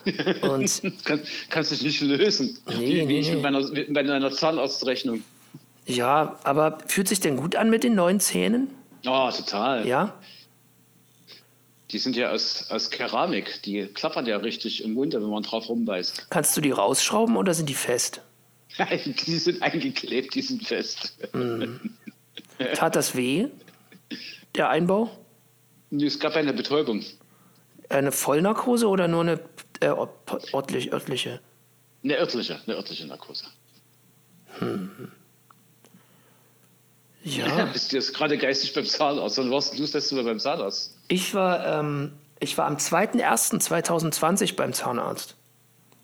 Und 0.43 0.83
Kann, 1.05 1.23
kannst 1.49 1.71
dich 1.71 1.83
nicht 1.83 2.01
lösen. 2.01 2.59
Nee, 2.67 2.77
wie, 2.77 3.07
nee, 3.07 3.21
ich 3.21 3.29
nee. 3.29 3.35
mit 3.35 3.43
meiner, 3.43 3.61
mit 3.69 3.93
meiner 3.93 4.33
Zahnarztrechnung. 4.33 5.23
ja, 5.87 6.41
aber 6.43 6.79
fühlt 6.89 7.07
sich 7.07 7.21
denn 7.21 7.37
gut 7.37 7.55
an 7.55 7.71
mit 7.71 7.85
den 7.85 7.95
neuen 7.95 8.19
Zähnen? 8.19 8.67
Oh, 9.07 9.31
total. 9.31 9.87
Ja? 9.87 10.15
Die 11.93 11.99
sind 11.99 12.17
ja 12.17 12.31
aus, 12.31 12.67
aus 12.69 12.91
Keramik. 12.91 13.63
Die 13.63 13.87
klappern 13.87 14.27
ja 14.27 14.39
richtig 14.39 14.83
im 14.83 14.95
Mund, 14.95 15.15
wenn 15.15 15.23
man 15.23 15.45
drauf 15.45 15.69
rumbeißt. 15.69 16.31
Kannst 16.31 16.57
du 16.57 16.61
die 16.61 16.73
rausschrauben 16.73 17.37
oder 17.37 17.55
sind 17.55 17.69
die 17.69 17.75
fest? 17.75 18.23
Die 18.79 19.37
sind 19.39 19.63
eingeklebt, 19.63 20.35
die 20.35 20.43
sind 20.43 20.67
fest. 20.67 21.17
Tat 22.75 22.97
das 22.97 23.15
weh, 23.17 23.49
der 24.55 24.69
Einbau? 24.71 25.11
Es 25.91 26.19
gab 26.19 26.35
eine 26.37 26.53
Betäubung. 26.53 27.05
Eine 27.89 28.13
Vollnarkose 28.13 28.89
oder 28.89 29.09
nur 29.09 29.21
eine 29.23 29.41
äh, 29.81 29.87
örtlich, 30.55 30.93
örtliche? 30.93 31.41
Eine 32.03 32.19
örtliche, 32.19 32.61
eine 32.67 32.77
örtliche 32.77 33.07
Narkose. 33.07 33.45
Ja, 37.25 37.47
Ja, 37.47 37.65
bist 37.73 37.93
du 37.93 37.97
jetzt 37.97 38.15
gerade 38.15 38.39
geistig 38.39 38.73
beim 38.75 38.85
Zahnarzt? 38.87 39.39
Dann 39.39 39.51
warst 39.51 39.75
du 39.75 39.83
das 39.83 39.93
letzte 39.93 40.15
Mal 40.15 40.25
beim 40.25 40.39
Zahnarzt. 40.41 40.97
ich 41.09 41.35
war, 41.35 41.67
ähm, 41.81 42.13
ich 42.41 42.57
war 42.59 42.67
am 42.67 42.77
2.1.2020 42.77 44.57
beim 44.57 44.73
Zahnarzt 44.73 45.37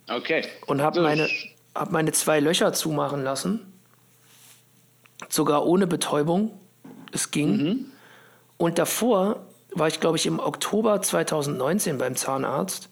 Okay. 0.09 0.44
und 0.66 0.81
habe 0.83 1.00
meine, 1.02 1.28
hab 1.78 1.92
meine 1.92 2.12
zwei 2.12 2.40
Löcher 2.40 2.72
zumachen 2.72 3.22
lassen. 3.22 3.72
Sogar 5.28 5.66
ohne 5.66 5.86
Betäubung. 5.86 6.52
Es 7.12 7.30
ging. 7.30 7.86
Und 8.56 8.78
davor 8.78 9.40
war 9.72 9.88
ich, 9.88 10.00
glaube 10.00 10.16
ich, 10.16 10.26
im 10.26 10.40
Oktober 10.40 11.00
2019 11.02 11.98
beim 11.98 12.16
Zahnarzt. 12.16 12.88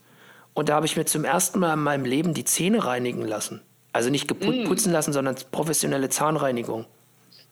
Und 0.55 0.69
da 0.69 0.75
habe 0.77 0.87
ich 0.87 0.97
mir 0.97 1.05
zum 1.05 1.25
ersten 1.25 1.59
Mal 1.59 1.75
in 1.75 1.81
meinem 1.83 2.05
Leben 2.05 2.35
die 2.35 2.45
Zähne 2.45 2.85
reinigen 2.85 3.23
lassen. 3.23 3.61
Also 3.93 4.11
nicht 4.11 4.31
gepu- 4.31 4.67
putzen 4.67 4.93
lassen, 4.93 5.13
sondern 5.13 5.37
professionelle 5.51 6.09
Zahnreinigung. 6.09 6.87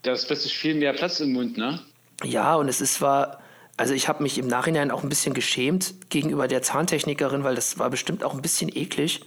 Da 0.03 0.13
ist 0.13 0.27
plötzlich 0.27 0.57
viel 0.57 0.75
mehr 0.75 0.93
Platz 0.93 1.21
im 1.21 1.33
Mund, 1.33 1.57
ne? 1.57 1.81
Ja, 2.23 2.55
und 2.57 2.69
es 2.69 2.81
ist 2.81 3.01
war, 3.01 3.41
also 3.77 3.95
ich 3.95 4.09
habe 4.09 4.23
mich 4.23 4.39
im 4.39 4.47
Nachhinein 4.47 4.91
auch 4.91 5.03
ein 5.03 5.09
bisschen 5.09 5.35
geschämt 5.35 5.95
gegenüber 6.11 6.47
der 6.49 6.63
Zahntechnikerin, 6.63 7.45
weil 7.45 7.55
das 7.55 7.79
war 7.79 7.91
bestimmt 7.91 8.23
auch 8.25 8.35
ein 8.35 8.43
bisschen 8.43 8.75
eklig. 8.75 9.23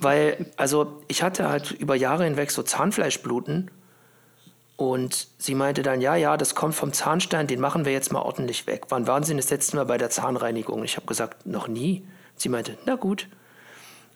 Weil, 0.00 0.46
also 0.56 1.02
ich 1.08 1.22
hatte 1.22 1.48
halt 1.48 1.70
über 1.72 1.94
Jahre 1.94 2.24
hinweg 2.24 2.50
so 2.50 2.62
Zahnfleischbluten 2.62 3.70
und 4.76 5.28
sie 5.38 5.54
meinte 5.54 5.82
dann, 5.82 6.00
ja, 6.00 6.16
ja, 6.16 6.36
das 6.36 6.54
kommt 6.54 6.74
vom 6.74 6.92
Zahnstein, 6.92 7.46
den 7.46 7.60
machen 7.60 7.84
wir 7.84 7.92
jetzt 7.92 8.12
mal 8.12 8.20
ordentlich 8.22 8.66
weg. 8.66 8.84
Wann 8.88 9.06
waren 9.06 9.22
Sie 9.22 9.34
das 9.36 9.50
letzte 9.50 9.76
Mal 9.76 9.84
bei 9.86 9.98
der 9.98 10.10
Zahnreinigung? 10.10 10.82
Ich 10.84 10.96
habe 10.96 11.06
gesagt, 11.06 11.46
noch 11.46 11.68
nie. 11.68 12.04
Sie 12.36 12.48
meinte, 12.48 12.76
na 12.86 12.94
gut. 12.96 13.28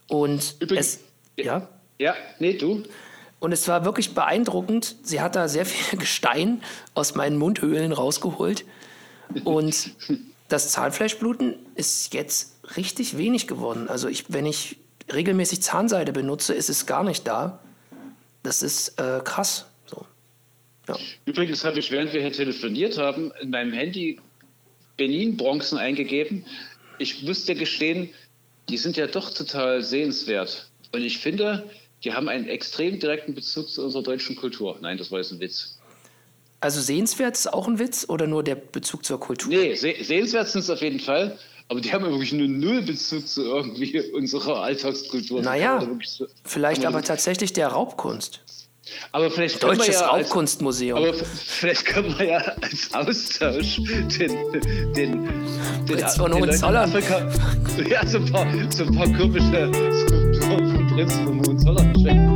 Und 0.09 0.57
Übrigens- 0.61 1.01
es, 1.37 1.45
ja, 1.45 1.69
Ja, 1.99 2.15
nee, 2.39 2.55
du. 2.57 2.83
und 3.39 3.53
es 3.53 3.69
war 3.69 3.85
wirklich 3.85 4.15
beeindruckend. 4.15 4.97
Sie 5.03 5.21
hat 5.21 5.37
da 5.37 5.49
sehr 5.49 5.67
viel 5.67 5.99
Gestein 5.99 6.63
aus 6.95 7.15
meinen 7.15 7.37
Mundhöhlen 7.39 7.93
rausgeholt. 7.93 8.65
Und 9.45 9.91
das 10.49 10.73
Zahnfleischbluten 10.73 11.55
ist 11.75 12.13
jetzt 12.15 12.57
richtig 12.77 13.17
wenig 13.19 13.47
geworden. 13.47 13.89
Also 13.89 14.09
ich, 14.09 14.33
wenn 14.33 14.47
ich 14.47 14.79
regelmäßig 15.13 15.63
Zahnseide 15.63 16.13
benutze, 16.13 16.55
ist 16.55 16.69
es 16.69 16.87
gar 16.87 17.05
nicht 17.05 17.27
da. 17.27 17.61
Das 18.43 18.63
ist 18.63 18.99
äh, 19.01 19.21
krass. 19.25 19.67
So. 19.87 20.07
Ja. 20.89 20.97
Übrigens 21.25 21.65
habe 21.65 21.79
ich, 21.79 21.91
während 21.91 22.13
wir 22.13 22.21
hier 22.21 22.33
telefoniert 22.33 22.99
haben, 22.99 23.33
in 23.41 23.51
meinem 23.51 23.73
Handy 23.73 24.21
Benin-Bronzen 24.97 25.79
eingegeben. 25.79 26.45
Ich 26.99 27.25
dir 27.25 27.55
gestehen, 27.55 28.11
die 28.69 28.77
sind 28.77 28.97
ja 28.97 29.07
doch 29.07 29.33
total 29.33 29.83
sehenswert. 29.83 30.69
Und 30.93 31.03
ich 31.03 31.19
finde, 31.19 31.69
die 32.05 32.13
haben 32.13 32.29
einen 32.29 32.49
extrem 32.49 32.99
direkten 32.99 33.35
Bezug 33.35 33.69
zu 33.69 33.85
unserer 33.85 34.03
deutschen 34.03 34.37
Kultur. 34.37 34.79
Nein, 34.81 34.99
das 34.99 35.11
war 35.11 35.19
jetzt 35.19 35.33
ein 35.33 35.41
Witz. 35.41 35.79
Also 36.61 36.81
sehenswert 36.81 37.37
ist 37.37 37.53
auch 37.53 37.69
ein 37.69 37.79
Witz 37.79 38.07
oder 38.09 38.27
nur 38.27 38.43
der 38.43 38.55
Bezug 38.55 39.05
zur 39.05 39.21
Kultur? 39.21 39.51
Nee, 39.51 39.75
se 39.75 39.95
sehenswert 40.01 40.49
sind 40.49 40.63
es 40.63 40.71
auf 40.71 40.81
jeden 40.81 41.01
Fall. 41.01 41.39
Aber 41.69 41.81
die 41.81 41.93
haben 41.93 42.05
ja 42.05 42.11
wirklich 42.11 42.33
nur 42.33 42.47
null 42.49 42.83
Bezug 42.83 43.27
zu 43.27 43.43
irgendwie 43.43 44.01
unserer 44.13 44.63
Alltagskultur. 44.63 45.43
Naja, 45.43 45.85
so- 46.05 46.27
Vielleicht 46.45 46.85
aber 46.87 47.03
tatsächlich 47.03 47.53
der 47.53 47.69
Raubkunst. 47.69 48.41
Aber 49.11 49.33
vielleicht 49.33 49.61
Deutsches 49.65 49.95
ja 50.01 50.09
als, 50.11 50.27
Raubkunstmuseum. 50.29 50.97
aber 50.99 51.09
f- 51.09 51.27
vielleicht 51.27 51.87
können 51.87 52.17
wir 52.19 52.27
ja 52.27 52.39
als 52.39 52.95
Austausch 52.95 53.81
den, 53.83 54.09
den, 54.09 54.93
den, 54.93 55.29
Prinz 55.87 56.17
von 56.17 56.31
den. 56.31 56.49
Afrika 56.63 57.29
ja, 57.91 58.07
so 58.07 58.19
ein 58.19 58.27
paar, 58.31 58.47
so 58.71 58.85
ein 58.85 58.95
paar 58.95 59.09
komische 59.13 59.69
Skulpturen 60.07 60.71
von 60.73 60.87
Prinz 60.95 61.15
von 61.15 61.45
Hohenzollern 61.45 61.93
schenken. 61.97 62.36